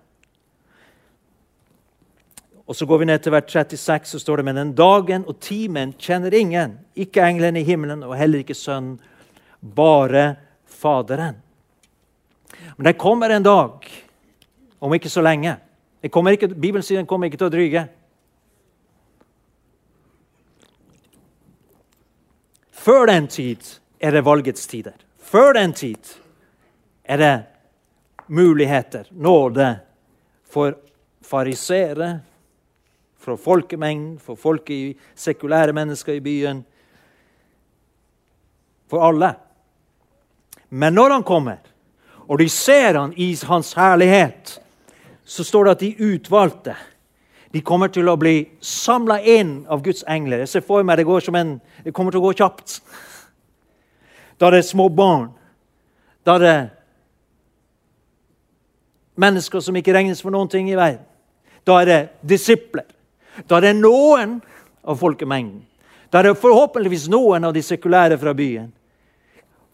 Og 2.65 2.75
Så 2.75 2.85
går 2.85 2.97
vi 2.97 3.05
ned 3.05 3.19
til 3.21 3.29
hvert 3.29 3.51
36, 3.51 4.05
så 4.05 4.19
står 4.19 4.37
det 4.41 4.45
men 4.45 4.57
den 4.57 4.73
dagen 4.73 5.25
og 5.27 5.37
timen 5.39 5.93
kjenner 6.01 6.33
ingen, 6.33 6.79
ikke 6.95 7.21
englene 7.21 7.61
i 7.61 7.67
himmelen 7.67 8.03
og 8.03 8.17
heller 8.17 8.41
ikke 8.41 8.57
Sønnen, 8.57 8.97
bare 9.61 10.35
Faderen. 10.65 11.35
Men 12.77 12.85
det 12.85 12.97
kommer 12.97 13.29
en 13.29 13.43
dag, 13.43 13.85
om 14.81 14.93
ikke 14.93 15.09
så 15.09 15.21
lenge. 15.21 15.55
Ikke, 16.03 16.47
Bibelen 16.47 16.83
sier 16.83 16.97
den 16.97 17.07
kommer 17.07 17.29
ikke 17.29 17.37
til 17.37 17.47
å 17.47 17.53
dryge. 17.53 17.85
Før 22.71 23.05
den 23.09 23.27
tid 23.27 23.61
er 24.01 24.13
det 24.13 24.25
valgets 24.25 24.67
tider. 24.67 25.04
Før 25.25 25.55
den 25.57 25.73
tid 25.73 26.13
er 27.03 27.17
det 27.17 27.33
muligheter, 28.27 29.07
nåde, 29.11 29.79
for 30.49 30.75
farisere, 31.25 32.19
for 33.17 33.37
folkemengden, 33.41 34.19
for 34.19 34.37
folk 34.37 34.69
i, 34.69 34.93
sekulære 35.15 35.73
mennesker 35.73 36.13
i 36.13 36.21
byen. 36.21 36.61
For 38.89 39.01
alle. 39.01 39.33
Men 40.69 40.93
når 40.93 41.17
han 41.17 41.23
kommer, 41.23 41.57
og 42.27 42.39
de 42.39 42.49
ser 42.49 42.93
han 42.99 43.13
i 43.17 43.31
hans 43.47 43.73
herlighet, 43.73 44.59
så 45.25 45.43
står 45.43 45.65
det 45.65 45.71
at 45.71 45.79
de 45.79 46.13
utvalgte, 46.13 46.75
De 47.55 47.61
kommer 47.63 47.87
til 47.87 48.09
å 48.11 48.17
bli 48.19 48.49
samla 48.59 49.15
inn 49.23 49.61
av 49.71 49.79
Guds 49.79 50.03
engler. 50.11 50.41
Jeg 50.43 50.49
ser 50.51 50.63
for 50.67 50.83
meg 50.83 50.97
det, 50.99 51.05
går 51.07 51.21
som 51.23 51.37
en, 51.39 51.53
det 51.85 51.93
kommer 51.95 52.11
til 52.11 52.19
å 52.19 52.25
gå 52.25 52.33
kjapt. 52.35 52.81
Da 54.39 54.49
det 54.51 54.63
er 54.63 54.67
små 54.67 54.89
barn. 54.89 55.29
Da 56.25 56.37
det 56.41 56.49
er 56.49 56.65
mennesker 59.15 59.63
som 59.63 59.75
ikke 59.75 59.93
regnes 59.95 60.21
for 60.21 60.33
noen 60.35 60.49
ting 60.51 60.69
i 60.69 60.77
verden. 60.77 61.03
Da 61.65 61.79
er 61.81 61.85
det 61.85 62.01
disipler. 62.21 62.85
Da 63.47 63.57
er 63.57 63.69
det 63.69 63.75
noen 63.79 64.39
av 64.85 64.99
folkemengden. 64.99 65.63
Da 66.11 66.19
er 66.19 66.29
det 66.29 66.39
forhåpentligvis 66.39 67.07
noen 67.11 67.47
av 67.47 67.53
de 67.55 67.63
sekulære 67.65 68.17
fra 68.21 68.33
byen. 68.37 68.69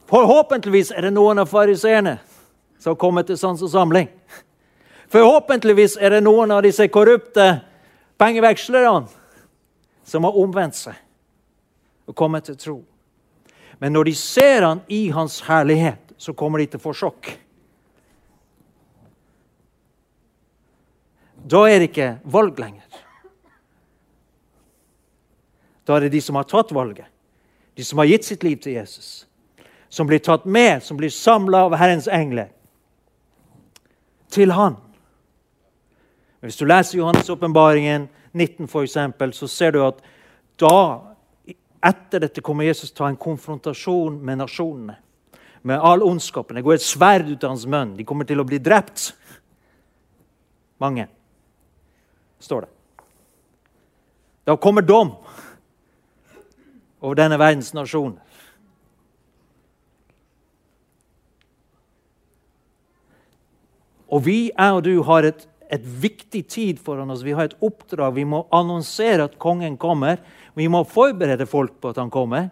Forhåpentligvis 0.09 0.91
er 0.95 1.07
det 1.07 1.13
noen 1.15 1.39
av 1.43 1.49
fariseerne 1.51 2.17
som 2.79 2.93
har 2.93 2.99
kommet 2.99 3.27
til 3.29 3.37
sans 3.37 3.61
og 3.61 3.69
samling. 3.69 4.09
Forhåpentligvis 5.11 5.97
er 6.01 6.15
det 6.15 6.23
noen 6.23 6.51
av 6.51 6.63
disse 6.65 6.87
korrupte 6.87 7.61
pengevekslerne 8.19 9.09
som 10.07 10.25
har 10.25 10.39
omvendt 10.39 10.79
seg 10.79 10.97
og 12.07 12.15
kommet 12.17 12.47
til 12.47 12.57
tro. 12.57 12.77
Men 13.81 13.95
når 13.95 14.11
de 14.11 14.15
ser 14.15 14.61
han 14.61 14.83
i 14.87 15.07
hans 15.09 15.39
herlighet, 15.47 16.13
så 16.21 16.35
kommer 16.37 16.61
de 16.61 16.67
til 16.69 16.77
å 16.77 16.83
få 16.83 16.93
sjokk. 16.93 17.31
Da 21.49 21.63
er 21.65 21.81
det 21.81 21.89
ikke 21.89 22.11
valg 22.29 22.61
lenger. 22.61 22.85
Da 25.87 25.97
er 25.97 26.05
det 26.05 26.13
de 26.13 26.21
som 26.21 26.37
har 26.37 26.45
tatt 26.45 26.69
valget, 26.77 27.09
de 27.73 27.83
som 27.83 27.97
har 27.97 28.11
gitt 28.11 28.27
sitt 28.27 28.45
liv 28.45 28.59
til 28.61 28.77
Jesus, 28.77 29.25
som 29.89 30.07
blir 30.07 30.21
tatt 30.21 30.45
med, 30.45 30.83
som 30.85 30.99
blir 30.99 31.09
samla 31.09 31.65
av 31.65 31.75
Herrens 31.81 32.07
engler 32.07 32.51
til 34.31 34.53
Han. 34.53 34.77
Hvis 36.45 36.57
du 36.57 36.65
leser 36.65 36.99
Johannes' 36.99 37.33
åpenbaringen 37.33 38.07
19, 38.33 38.67
for 38.67 38.85
eksempel, 38.85 39.33
så 39.33 39.49
ser 39.49 39.73
du 39.73 39.81
at 39.85 39.99
da, 40.61 41.10
etter 41.83 42.23
dette, 42.23 42.43
kommer 42.45 42.67
Jesus 42.67 42.91
til 42.91 43.01
å 43.01 43.03
ta 43.03 43.09
en 43.11 43.19
konfrontasjon 43.19 44.19
med 44.21 44.41
nasjonene. 44.43 44.97
Med 45.61 45.81
all 45.81 46.01
ondskapen. 46.05 46.57
Det 46.57 46.65
går 46.65 46.79
et 46.79 46.85
sverd 46.85 47.29
ut 47.29 47.43
av 47.43 47.53
hans 47.53 47.67
munn. 47.69 47.95
De 47.97 48.05
kommer 48.07 48.25
til 48.25 48.41
å 48.41 48.45
bli 48.47 48.57
drept. 48.61 49.11
Mange, 50.81 51.05
står 52.41 52.65
det. 52.65 52.71
Da 54.49 54.57
kommer 54.57 54.81
dom 54.81 55.13
over 57.01 57.17
denne 57.17 57.37
verdens 57.37 57.69
nasjon. 57.77 58.15
Og 64.11 64.25
vi, 64.25 64.39
jeg 64.49 64.75
og 64.75 64.83
du, 64.83 64.95
har 65.07 65.29
et 65.29 65.45
et 65.71 65.83
viktig 66.03 66.43
tid 66.51 66.79
foran 66.83 67.11
oss. 67.13 67.23
Vi 67.23 67.31
har 67.31 67.47
et 67.47 67.59
oppdrag. 67.63 68.15
Vi 68.17 68.25
må 68.27 68.43
annonsere 68.51 69.29
at 69.29 69.37
kongen 69.39 69.77
kommer. 69.79 70.19
Vi 70.53 70.67
må 70.67 70.83
forberede 70.83 71.47
folk 71.47 71.77
på 71.79 71.93
at 71.93 72.01
han 72.01 72.11
kommer. 72.11 72.49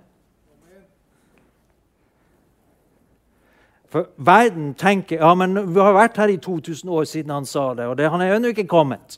For 3.89 4.11
verden 4.21 4.75
tenker 4.77 5.17
ja, 5.17 5.31
men 5.35 5.57
Vi 5.73 5.81
har 5.81 5.95
vært 5.97 6.19
her 6.21 6.29
i 6.29 6.37
2000 6.37 6.91
år 6.93 7.07
siden 7.09 7.33
han 7.33 7.47
sa 7.49 7.73
det, 7.73 7.89
og 7.89 7.97
det, 7.97 8.07
han 8.13 8.21
er 8.21 8.35
ennå 8.35 8.53
ikke 8.53 8.69
kommet. 8.69 9.17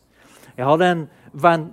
Jeg 0.55 0.65
hadde 0.65 0.87
en 0.87 1.03
venn, 1.33 1.67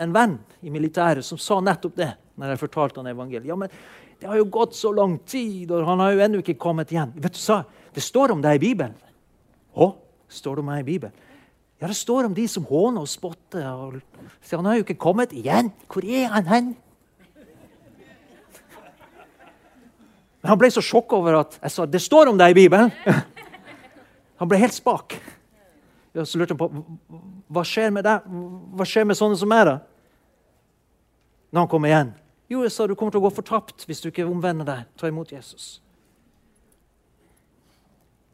en 0.00 0.14
venn 0.16 0.38
i 0.64 0.72
militæret 0.72 1.26
som 1.26 1.38
sa 1.38 1.60
nettopp 1.60 1.98
det 2.00 2.10
når 2.38 2.54
jeg 2.54 2.62
fortalte 2.62 3.02
han 3.02 3.12
evangeliet. 3.12 3.50
Ja, 3.50 3.56
men 3.56 3.70
Det 4.18 4.26
har 4.26 4.34
jo 4.34 4.48
gått 4.50 4.74
så 4.74 4.90
lang 4.90 5.20
tid, 5.30 5.70
og 5.70 5.86
han 5.86 6.00
har 6.02 6.10
jo 6.10 6.22
ennå 6.24 6.38
ikke 6.42 6.58
kommet 6.58 6.90
igjen. 6.90 7.12
Vet 7.14 7.36
du, 7.36 7.38
sa, 7.38 7.62
Det 7.94 8.02
står 8.02 8.32
om 8.34 8.42
deg 8.42 8.56
i 8.58 8.66
Bibelen. 8.66 8.96
Å, 9.78 9.92
står 10.26 10.56
det 10.56 10.64
om 10.64 10.66
meg 10.66 10.80
i 10.80 10.88
Bibelen? 10.88 11.27
Ja, 11.78 11.86
Det 11.86 11.94
står 11.96 12.24
om 12.24 12.34
de 12.34 12.48
som 12.48 12.64
håner 12.66 13.00
og 13.00 13.08
spotter. 13.08 13.66
Og, 13.70 14.00
sier, 14.42 14.58
han 14.58 14.66
har 14.66 14.78
jo 14.78 14.86
ikke 14.86 14.98
kommet 14.98 15.32
igjen. 15.32 15.70
Hvor 15.86 16.04
er 16.04 16.26
han 16.32 16.46
hen? 16.50 16.76
Men 20.38 20.52
han 20.52 20.58
ble 20.58 20.70
så 20.70 20.82
sjokka 20.82 21.18
over 21.18 21.40
at 21.40 21.58
jeg 21.62 21.74
sa 21.74 21.86
det 21.86 22.00
står 22.02 22.30
om 22.30 22.38
deg 22.38 22.54
i 22.54 22.58
Bibelen. 22.60 22.92
Han 24.38 24.50
ble 24.50 24.60
helt 24.60 24.74
spak. 24.74 25.16
Jeg 26.14 26.26
så 26.26 26.38
lurte 26.38 26.56
på 26.58 26.68
hva 27.50 27.64
skjer 27.66 27.90
med 27.94 28.06
deg? 28.06 28.26
Hva 28.78 28.86
skjer 28.86 29.06
med 29.06 29.18
sånne 29.18 29.38
som 29.38 29.50
meg, 29.50 29.66
da? 29.66 29.76
Når 31.50 31.64
han 31.64 31.70
kommer 31.70 31.90
igjen. 31.90 32.12
Jo, 32.48 32.62
jeg 32.64 32.72
sa 32.72 32.86
du 32.88 32.94
kommer 32.96 33.12
til 33.12 33.20
å 33.20 33.26
gå 33.26 33.34
fortapt 33.34 33.84
hvis 33.88 34.00
du 34.02 34.08
ikke 34.10 34.26
omvender 34.26 34.66
deg. 34.66 34.86
Ta 34.98 35.10
imot 35.10 35.32
Jesus. 35.34 35.78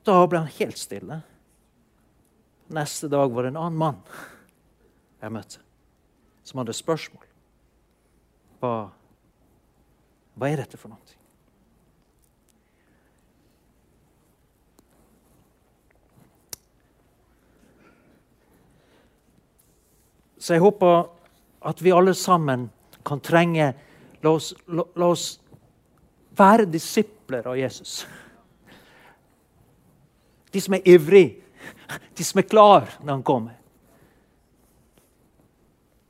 Da 0.05 0.21
ble 0.29 0.45
han 0.45 0.53
helt 0.61 0.79
stille. 0.79 1.23
Neste 2.73 3.09
dag 3.09 3.33
var 3.33 3.45
det 3.45 3.53
en 3.53 3.61
annen 3.61 3.79
mann 3.79 4.01
jeg 5.21 5.33
møtte, 5.33 5.61
som 6.45 6.61
hadde 6.61 6.77
spørsmål. 6.77 7.27
Hva, 8.61 8.73
hva 10.37 10.49
er 10.49 10.63
dette 10.65 10.81
for 10.81 10.93
noe? 10.93 11.21
Så 20.45 20.57
jeg 20.57 20.61
håper 20.61 21.07
at 21.65 21.81
vi 21.81 21.93
alle 21.97 22.13
sammen 22.17 22.69
kan 23.05 23.21
trenge 23.25 23.73
La 24.25 24.31
oss, 24.33 24.55
la, 24.73 24.81
la 24.97 25.11
oss 25.13 25.35
være 26.33 26.65
disipler 26.65 27.45
av 27.45 27.59
Jesus. 27.61 28.07
De 30.49 30.63
som 30.65 30.77
er 30.79 30.89
ivrige 30.89 31.44
de 32.17 32.27
som 32.27 32.41
er 32.41 32.49
klar 32.49 32.89
når 33.03 33.13
han 33.13 33.25
kommer. 33.27 33.57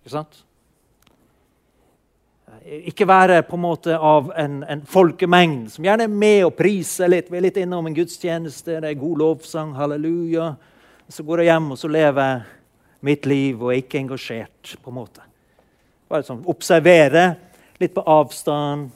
Ikke 0.04 0.14
sant? 0.16 0.40
Ikke 2.64 3.06
være 3.08 3.42
på 3.44 3.56
en 3.58 3.64
måte 3.64 3.96
av 3.96 4.30
en, 4.40 4.62
en 4.68 4.82
folkemengde 4.88 5.72
som 5.72 5.84
gjerne 5.84 6.06
er 6.06 6.12
med 6.12 6.44
og 6.46 6.54
priser 6.56 7.10
litt. 7.10 7.30
Vi 7.32 7.38
er 7.40 7.46
litt 7.46 7.60
innom 7.60 7.88
en 7.88 7.96
gudstjeneste, 7.96 8.78
det 8.80 8.90
er 8.90 9.00
god 9.00 9.20
lovsang, 9.20 9.74
halleluja. 9.76 10.54
Så 11.08 11.24
går 11.24 11.42
jeg 11.42 11.52
hjem 11.52 11.72
og 11.74 11.80
så 11.80 11.90
lever 11.92 12.28
jeg 12.28 12.44
mitt 13.04 13.28
liv 13.28 13.62
og 13.62 13.72
er 13.72 13.82
ikke 13.82 14.00
engasjert. 14.00 14.76
på 14.82 14.92
en 14.92 14.96
måte. 14.96 15.24
Bare 16.08 16.24
sånn, 16.24 16.44
Observere 16.48 17.34
litt 17.80 17.94
på 17.94 18.04
avstand. 18.06 18.90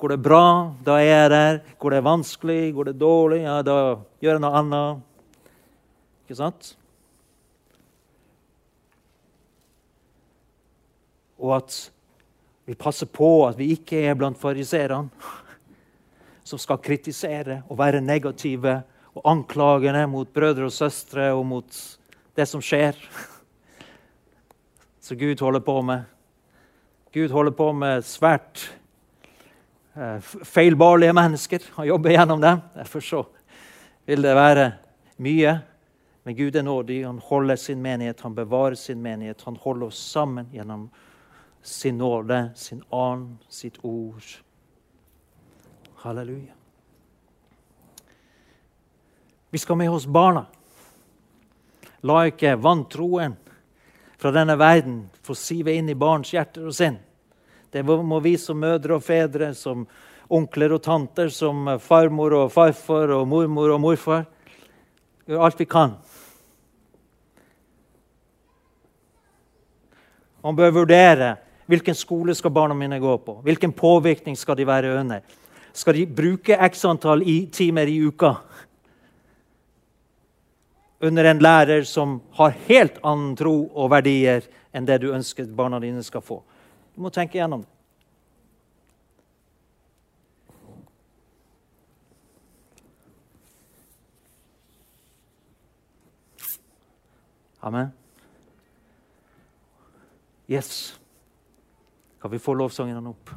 Går 0.00 0.14
det 0.14 0.22
bra, 0.24 0.72
da 0.84 0.96
er 0.96 1.08
jeg 1.08 1.30
der. 1.32 1.60
Går 1.80 1.96
det 1.96 2.04
vanskelig, 2.04 2.72
går 2.72 2.88
det 2.88 2.98
dårlig, 3.00 3.42
ja, 3.44 3.58
da 3.60 3.76
gjør 4.20 4.38
jeg 4.38 4.44
noe 4.44 4.60
annet. 4.60 5.02
Ikke 6.30 6.38
sant? 6.38 6.66
Og 11.42 11.56
at 11.56 11.78
vi 12.70 12.76
passer 12.78 13.08
på 13.10 13.48
at 13.48 13.56
vi 13.58 13.72
ikke 13.74 13.98
er 14.06 14.14
blant 14.14 14.38
fariserene 14.38 15.10
som 16.46 16.60
skal 16.62 16.78
kritisere 16.84 17.56
og 17.66 17.80
være 17.80 17.98
negative 18.04 18.76
og 19.10 19.26
anklagende 19.26 20.04
mot 20.12 20.30
brødre 20.30 20.68
og 20.68 20.74
søstre 20.76 21.32
og 21.34 21.42
mot 21.50 21.80
det 22.38 22.46
som 22.46 22.62
skjer. 22.62 22.94
Som 25.02 25.18
Gud 25.18 25.42
holder 25.42 25.64
på 25.66 25.74
med. 25.82 26.04
Gud 27.10 27.34
holder 27.34 27.56
på 27.58 27.72
med 27.74 28.06
svært 28.06 28.62
eh, 29.98 30.22
feilbarlige 30.46 31.16
mennesker. 31.18 31.66
Han 31.80 31.90
jobber 31.90 32.14
gjennom 32.14 32.46
dem. 32.46 32.62
Derfor 32.78 33.02
så 33.02 33.24
vil 34.06 34.22
det 34.22 34.36
være 34.38 34.68
mye 35.18 35.56
men 36.22 36.36
Gud 36.36 36.56
er 36.56 36.62
nådig. 36.62 37.04
Han 37.06 37.18
holder 37.18 37.56
sin 37.56 37.82
menighet, 37.82 38.20
han 38.20 38.34
bevarer 38.34 38.74
sin 38.74 39.02
menighet. 39.02 39.42
Han 39.42 39.56
holder 39.56 39.86
oss 39.86 39.98
sammen 39.98 40.48
gjennom 40.52 40.90
sin 41.62 41.98
nåde, 41.98 42.50
sin 42.54 42.82
ånd, 42.88 43.38
sitt 43.48 43.84
ord. 43.84 44.24
Halleluja. 45.94 46.52
Vi 49.50 49.58
skal 49.58 49.76
med 49.76 49.90
oss 49.90 50.06
barna. 50.06 50.46
La 52.00 52.24
ikke 52.28 52.54
vantroen 52.56 53.34
fra 54.20 54.30
denne 54.32 54.56
verden 54.56 55.02
få 55.24 55.34
sive 55.36 55.72
inn 55.76 55.88
i 55.88 55.96
barns 55.96 56.32
hjerter 56.32 56.68
og 56.68 56.76
sinn. 56.76 56.98
Det 57.70 57.82
må 57.84 58.20
vi 58.20 58.36
som 58.38 58.60
mødre 58.60 58.96
og 58.96 59.04
fedre, 59.04 59.54
som 59.54 59.86
onkler 60.28 60.72
og 60.76 60.82
tanter, 60.82 61.28
som 61.28 61.68
farmor 61.80 62.34
og 62.38 62.52
farfar 62.52 63.12
og 63.16 63.28
mormor 63.28 63.74
og 63.74 63.82
morfar 63.82 64.24
gjøre 65.30 65.46
alt 65.46 65.60
vi 65.60 65.68
kan 65.70 65.94
Man 70.44 70.56
bør 70.56 70.72
vurdere 70.82 71.34
hvilken 71.70 71.94
skole 71.94 72.34
skal 72.34 72.50
barna 72.50 72.74
mine 72.74 72.98
gå 73.00 73.12
på. 73.22 73.36
Hvilken 73.46 73.72
påvirkning 73.72 74.36
skal 74.36 74.56
de 74.58 74.66
være 74.66 74.94
under? 75.00 75.20
Skal 75.72 75.94
de 75.94 76.06
bruke 76.06 76.56
x 76.66 76.84
antall 76.84 77.22
i 77.22 77.44
timer 77.52 77.86
i 77.86 78.00
uka 78.02 78.34
under 81.00 81.24
en 81.24 81.38
lærer 81.38 81.84
som 81.88 82.18
har 82.36 82.56
helt 82.66 82.98
annen 83.06 83.36
tro 83.38 83.70
og 83.70 83.92
verdier 83.92 84.48
enn 84.74 84.88
det 84.88 84.98
du 85.00 85.12
ønsker 85.14 85.46
barna 85.46 85.78
dine 85.80 86.02
skal 86.02 86.24
få? 86.24 86.42
Du 86.96 87.04
må 87.04 87.12
tenke 87.14 87.38
gjennom 87.38 87.62
det. 87.62 87.76
Amen. 97.60 97.90
Yes. 100.50 101.00
Kan 102.20 102.30
vi 102.30 102.38
få 102.38 102.54
lovsangene 102.54 103.08
opp? 103.08 103.30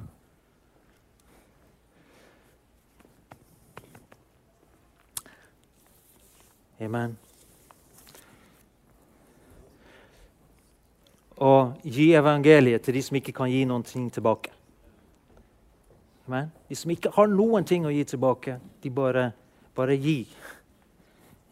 Amen. 6.82 7.18
Og 11.38 11.76
gi 11.86 12.08
evangeliet 12.18 12.82
til 12.82 12.98
de 12.98 13.04
som 13.06 13.20
ikke 13.20 13.36
kan 13.38 13.52
gi 13.52 13.62
noen 13.70 13.86
ting 13.86 14.08
tilbake. 14.14 14.50
Amen. 16.26 16.50
De 16.66 16.76
som 16.76 16.96
ikke 16.96 17.12
har 17.14 17.30
noen 17.30 17.68
ting 17.70 17.86
å 17.86 17.92
gi 17.94 18.08
tilbake, 18.10 18.58
de 18.82 18.90
bare, 18.90 19.28
bare 19.78 20.00
gi. 20.02 20.18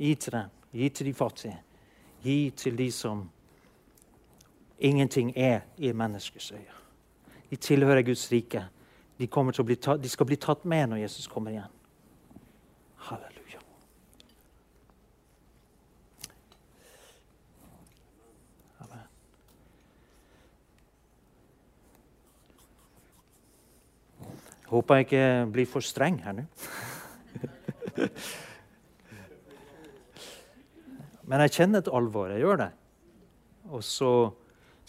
Gi 0.01 0.15
til 0.15 0.39
dem. 0.39 0.49
Gi 0.73 0.89
til 0.89 1.11
de 1.11 1.15
fattige. 1.21 1.61
Gi 2.25 2.39
til 2.57 2.81
de 2.81 2.89
som 2.95 3.21
ingenting 4.81 5.37
er 5.37 5.61
i 5.77 5.91
menneskets 5.91 6.51
øyne. 6.51 6.77
De 7.49 7.55
tilhører 7.55 8.01
Guds 8.01 8.31
rike. 8.31 8.65
De, 9.19 9.27
ta, 9.75 9.97
de, 9.97 10.09
skal 10.09 10.25
bli 10.25 10.35
tatt 10.35 10.65
med 10.65 10.87
når 10.89 10.97
Jesus 11.03 11.27
kommer 11.27 11.51
igjen. 11.51 11.69
Halleluja. 12.97 13.59
Amen. 18.79 19.05
Jeg 24.19 24.69
håper 24.69 24.95
jeg 24.95 25.05
ikke 25.05 25.51
blir 25.53 25.65
for 25.69 25.79
streng 25.85 26.23
her 26.23 26.31
nå. 26.39 26.43
Men 31.29 31.39
jeg 31.45 31.51
kjenner 31.59 31.79
et 31.83 31.93
alvor. 31.93 32.27
Jeg 32.33 32.41
gjør 32.41 32.57
det. 32.65 32.71
Og 33.71 33.83
så 33.85 34.11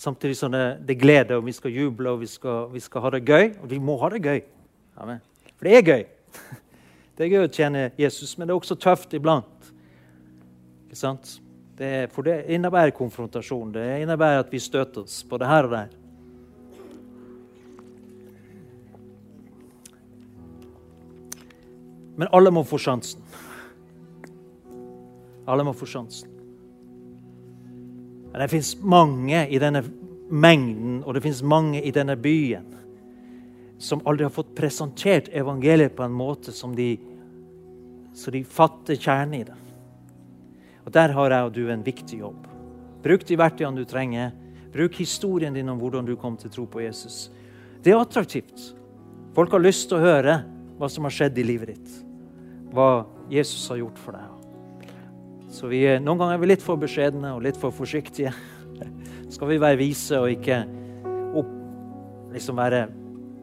Samtidig 0.03 0.35
som 0.37 0.51
det, 0.51 0.81
det 0.89 0.97
glede, 0.99 1.37
og 1.39 1.47
vi 1.47 1.53
skal 1.55 1.71
juble 1.71 2.11
og 2.11 2.23
vi 2.25 2.27
skal, 2.27 2.67
vi 2.73 2.81
skal, 2.83 3.05
ha 3.05 3.11
det 3.15 3.21
gøy. 3.23 3.53
Og 3.63 3.71
vi 3.71 3.79
må 3.79 3.95
ha 4.01 4.09
det 4.11 4.19
gøy. 4.25 4.41
Amen. 4.99 5.21
For 5.55 5.69
det 5.69 5.77
er 5.79 5.87
gøy. 5.87 6.03
Det 7.13 7.27
er 7.27 7.29
gøy 7.29 7.45
å 7.45 7.53
tjene 7.53 7.81
Jesus, 8.01 8.31
men 8.39 8.49
det 8.49 8.55
er 8.55 8.57
også 8.57 8.75
tøft 8.81 9.13
iblant. 9.15 9.67
Ikke 10.89 10.97
sant? 10.97 11.35
Det, 11.77 12.09
for 12.11 12.25
det 12.25 12.49
innebærer 12.57 12.95
konfrontasjon. 12.97 13.69
Det 13.77 13.85
innebærer 14.01 14.41
at 14.41 14.51
vi 14.51 14.59
støter 14.65 15.05
oss 15.05 15.21
både 15.29 15.47
her 15.47 15.69
og 15.69 15.75
der. 15.77 15.93
Men 22.17 22.33
alle 22.33 22.51
må 22.57 22.65
få 22.67 22.81
sjansen. 22.81 23.23
Alle 25.47 25.69
må 25.69 25.77
få 25.77 25.87
sjansen. 25.87 26.33
Men 28.33 28.41
det 28.41 28.49
fins 28.49 28.75
mange 28.81 29.45
i 29.49 29.61
denne 29.61 29.83
mengden, 30.33 31.03
og 31.05 31.15
det 31.15 31.23
fins 31.23 31.43
mange 31.45 31.83
i 31.85 31.93
denne 31.93 32.17
byen 32.17 32.69
som 33.83 34.01
aldri 34.07 34.25
har 34.25 34.33
fått 34.33 34.55
presentert 34.55 35.29
evangeliet 35.35 35.97
på 35.97 36.05
en 36.07 36.15
måte 36.15 36.53
som 36.55 36.75
de, 36.77 36.95
så 38.15 38.31
de 38.31 38.45
fatter 38.47 38.97
kjernen 38.97 39.41
i 39.41 39.45
det. 39.49 39.59
Og 40.87 40.93
Der 40.95 41.13
har 41.15 41.31
jeg 41.31 41.49
og 41.49 41.53
du 41.53 41.65
en 41.71 41.85
viktig 41.85 42.19
jobb. 42.23 42.47
Bruk 43.03 43.27
de 43.27 43.39
verktøyene 43.39 43.83
du 43.83 43.85
trenger. 43.85 44.33
Bruk 44.73 44.97
historien 44.99 45.55
din 45.55 45.69
om 45.69 45.79
hvordan 45.79 46.07
du 46.07 46.15
kom 46.17 46.37
til 46.37 46.51
tro 46.51 46.65
på 46.67 46.81
Jesus. 46.83 47.31
Det 47.83 47.93
er 47.93 48.01
attraktivt. 48.01 48.73
Folk 49.35 49.53
har 49.53 49.63
lyst 49.63 49.89
til 49.91 49.99
å 49.99 50.05
høre 50.05 50.39
hva 50.79 50.89
som 50.91 51.07
har 51.07 51.15
skjedd 51.15 51.39
i 51.39 51.47
livet 51.47 51.75
ditt. 51.75 51.99
Hva 52.73 53.05
Jesus 53.31 53.67
har 53.71 53.83
gjort 53.83 53.99
for 54.01 54.17
deg. 54.17 54.32
Så 55.53 55.69
vi, 55.69 55.83
noen 56.01 56.17
ganger 56.17 56.39
er 56.39 56.41
vi 56.41 56.49
litt 56.49 56.65
for 56.65 56.81
beskjedne 56.81 57.35
og 57.37 57.43
litt 57.45 57.59
for 57.61 57.75
forsiktige. 57.77 58.33
Skal 59.35 59.51
vi 59.51 59.61
være 59.61 59.81
vise 59.81 60.17
og 60.17 60.33
ikke 60.33 60.63
opp, 61.37 61.53
liksom 62.33 62.57
være 62.57 62.87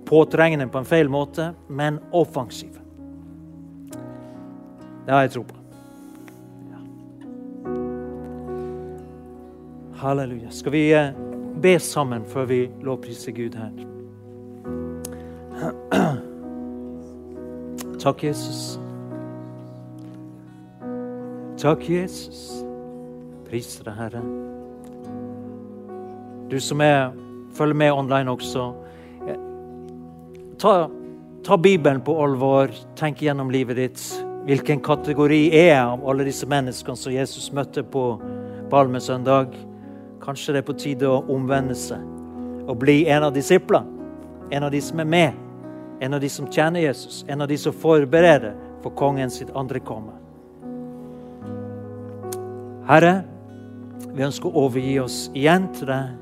påtrengende 0.10 0.65
på 0.74 0.82
en 0.82 0.89
feil 0.89 1.10
måte, 1.12 1.52
men 1.69 2.00
offensive. 2.17 2.82
Det 5.06 5.13
har 5.13 5.22
jeg 5.28 5.32
tro 5.38 5.43
på. 5.52 5.56
Ja. 6.72 6.82
Halleluja. 10.02 10.50
Skal 10.54 10.74
vi 10.74 10.84
eh, 10.98 11.13
be 11.62 11.78
sammen 11.80 12.26
før 12.26 12.50
vi 12.50 12.60
lovpriser 12.86 13.38
Gud 13.38 13.54
her? 13.58 13.74
Takk, 18.04 18.24
Jesus. 18.24 18.80
Takk, 21.60 21.89
Jesus. 21.89 22.63
Priser 23.50 23.84
deg, 23.84 23.98
Herre. 24.00 24.22
Du 26.50 26.56
som 26.63 26.80
er, 26.82 27.10
følger 27.58 27.76
med 27.76 27.91
online 27.91 28.32
også. 28.32 28.69
Ta, 30.60 30.74
ta 31.43 31.58
Bibelen 31.60 32.00
på 32.06 32.15
alvor. 32.24 32.72
Tenk 32.95 33.19
gjennom 33.26 33.52
livet 33.52 33.76
ditt. 33.76 34.04
Hvilken 34.48 34.80
kategori 34.80 35.41
er 35.52 35.67
jeg 35.74 35.82
av 35.82 36.06
alle 36.08 36.30
disse 36.30 36.48
menneskene 36.48 36.98
som 36.98 37.13
Jesus 37.13 37.52
møtte 37.52 37.84
på 37.84 38.06
palmesøndag? 38.72 39.52
Kanskje 40.24 40.56
det 40.56 40.63
er 40.63 40.69
på 40.69 40.78
tide 40.80 41.12
å 41.12 41.26
omvende 41.32 41.76
seg 41.76 42.00
og 42.69 42.78
bli 42.80 43.02
en 43.10 43.28
av 43.28 43.36
disiplene. 43.36 43.98
En 44.56 44.63
av 44.63 44.72
de 44.72 44.80
som 44.82 45.00
er 45.04 45.12
med. 45.12 45.43
En 46.00 46.15
av 46.15 46.24
de 46.24 46.30
som 46.32 46.48
tjener 46.48 46.88
Jesus. 46.88 47.26
En 47.28 47.43
av 47.43 47.52
de 47.52 47.58
som 47.60 47.76
forbereder 47.76 48.56
for 48.80 48.95
kongen 48.95 49.30
sitt 49.34 49.52
andre 49.58 49.84
komme. 49.84 50.19
Herre, 52.89 53.19
vi 54.15 54.23
ønsker 54.25 54.49
å 54.49 54.63
overgi 54.65 54.95
oss 54.97 55.17
igjen 55.38 55.67
til 55.78 55.91
deg. 55.91 56.15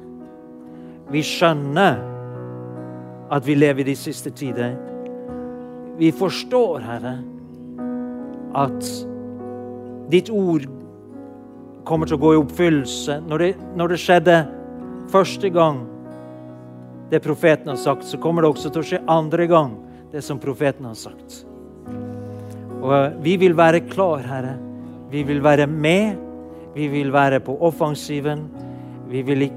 Vi 1.13 1.21
skjønner 1.23 2.01
at 3.32 3.45
vi 3.47 3.56
lever 3.56 3.86
i 3.86 3.93
de 3.93 3.95
siste 3.95 4.34
tider. 4.36 4.73
Vi 5.95 6.12
forstår, 6.12 6.84
Herre, 6.84 7.13
at 8.60 8.91
ditt 10.12 10.27
ord 10.27 10.67
kommer 11.88 12.12
til 12.12 12.19
å 12.19 12.23
gå 12.25 12.34
i 12.36 12.41
oppfyllelse. 12.41 13.21
Når 13.23 13.45
det, 13.45 13.49
når 13.80 13.95
det 13.95 14.01
skjedde 14.03 14.38
første 15.15 15.56
gang, 15.56 15.82
det 17.08 17.23
profeten 17.23 17.71
har 17.71 17.80
sagt, 17.80 18.03
så 18.03 18.19
kommer 18.19 18.43
det 18.43 18.51
også 18.51 18.75
til 18.75 18.84
å 18.84 18.89
skje 18.91 19.03
andre 19.08 19.47
gang, 19.47 19.80
det 20.12 20.19
som 20.19 20.43
profeten 20.43 20.91
har 20.91 20.99
sagt. 20.99 21.45
Og 22.84 23.23
vi 23.23 23.39
vil 23.39 23.56
være 23.56 23.86
klar, 23.88 24.27
Herre. 24.27 24.58
Vi 25.08 25.23
vil 25.23 25.39
være 25.39 25.71
med 25.71 26.27
vi 26.78 26.88
vil 26.92 27.13
være 27.13 27.40
på 27.42 27.58
offensiven. 27.66 28.46
Vi 29.10 29.22
vil 29.26 29.48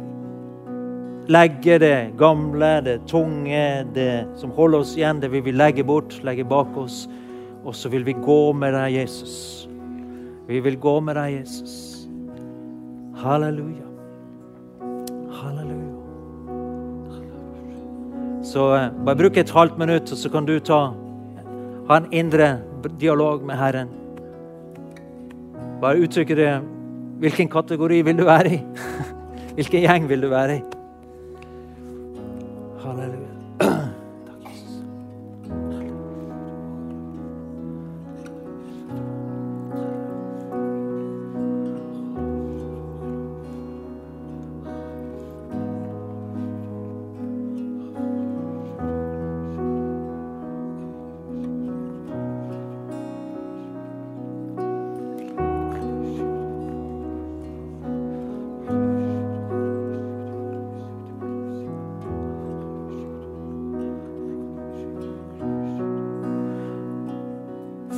legge 1.30 1.78
det 1.78 2.12
gamle, 2.18 2.80
det 2.84 3.00
tunge, 3.06 3.84
det 3.94 4.26
som 4.40 4.54
holder 4.56 4.80
oss 4.80 4.96
igjen, 4.96 5.20
det 5.20 5.30
vi 5.32 5.42
vil 5.44 5.58
legge 5.60 5.84
bort, 5.84 6.16
legge 6.24 6.46
bak 6.48 6.76
oss. 6.80 7.04
Og 7.64 7.76
så 7.76 7.92
vil 7.92 8.06
vi 8.06 8.16
gå 8.16 8.52
med 8.56 8.72
deg, 8.74 9.02
Jesus. 9.02 9.68
Vi 10.48 10.62
vil 10.64 10.78
gå 10.80 10.96
med 11.04 11.18
deg, 11.20 11.42
Jesus. 11.42 11.76
Halleluja. 13.20 13.86
Halleluja. 15.42 16.00
Så 18.50 18.66
eh, 18.74 18.88
bare 19.04 19.20
bruk 19.20 19.36
et 19.36 19.52
halvt 19.54 19.78
minutt, 19.78 20.10
og 20.10 20.18
så 20.18 20.32
kan 20.32 20.48
du 20.48 20.56
ta, 20.58 20.82
ha 21.90 22.00
en 22.00 22.08
indre 22.10 22.54
dialog 22.98 23.44
med 23.46 23.60
Herren. 23.60 23.92
Bare 25.80 26.00
uttrykke 26.00 26.36
det 26.36 26.52
Hvilken 27.20 27.48
kategori 27.52 28.02
vil 28.02 28.18
du 28.18 28.24
være 28.24 28.54
i? 28.54 28.60
Hvilken 29.56 29.82
gjeng 29.84 30.08
vil 30.08 30.22
du 30.22 30.28
være 30.32 30.56
i? 30.56 30.60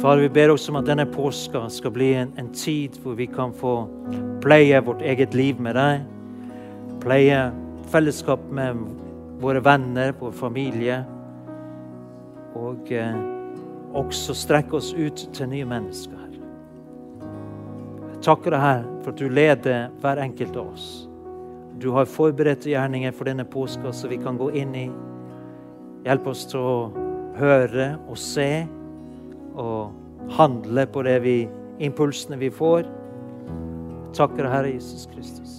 Far, 0.03 0.17
vi 0.17 0.29
ber 0.29 0.51
også 0.51 0.73
om 0.73 0.81
at 0.81 0.89
denne 0.89 1.05
påska 1.07 1.61
skal 1.71 1.93
bli 1.95 2.09
en, 2.19 2.33
en, 2.35 2.49
tid 2.51 2.97
hvor 3.05 3.15
vi 3.15 3.29
kan 3.31 3.53
få 3.55 3.85
pleie 4.43 4.81
vårt 4.83 5.05
eget 5.07 5.37
liv 5.39 5.61
med 5.63 5.77
deg. 5.79 6.03
Pleie 7.05 7.37
fellesskap 7.93 8.43
med 8.51 8.81
våre 9.39 9.63
venner, 9.63 10.11
vår 10.19 10.35
familie. 10.35 10.97
Og 12.59 12.91
eh, 12.91 13.15
også 13.95 14.35
strekke 14.35 14.81
oss 14.81 14.91
ut 14.91 15.23
til 15.39 15.53
nye 15.55 15.71
mennesker. 15.71 16.19
Jeg 17.23 18.21
takker 18.27 18.59
deg, 18.59 18.67
her 18.67 18.85
for 19.05 19.15
at 19.15 19.23
du 19.23 19.31
leder 19.31 19.89
hver 20.03 20.27
enkelt 20.27 20.59
av 20.59 20.75
oss. 20.75 20.91
du 21.79 21.91
har 21.95 22.11
forberedte 22.11 22.75
gjerninger 22.75 23.15
for 23.15 23.31
denne 23.31 23.45
påska, 23.45 23.93
så 23.93 24.09
vi 24.09 24.19
kan 24.19 24.35
gå 24.37 24.51
inn 24.51 24.75
i. 24.75 24.87
Hjelp 26.03 26.27
oss 26.27 26.47
til 26.51 26.59
å 26.61 26.79
høre 27.39 27.93
og 28.09 28.19
se 28.19 28.67
og 29.55 29.93
handle 30.37 30.87
på 30.87 31.03
det 31.07 31.19
vi, 31.25 31.37
impulsene 31.81 32.39
vi 32.41 32.51
får. 32.51 32.87
Takker 34.17 34.49
Herre 34.53 34.75
Jesus 34.75 35.09
Kristus. 35.13 35.59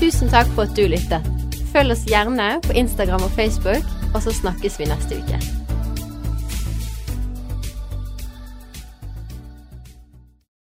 Tusen 0.00 0.28
takk 0.28 0.50
for 0.52 0.66
at 0.68 0.76
du 0.76 0.84
lyttet. 0.90 1.24
Følg 1.72 1.96
oss 1.96 2.06
gjerne 2.06 2.58
på 2.66 2.76
Instagram 2.78 3.24
og 3.24 3.34
Facebook, 3.34 3.86
og 4.14 4.22
så 4.22 4.34
snakkes 4.36 4.78
vi 4.78 4.90
neste 4.90 5.22
uke. 5.22 5.63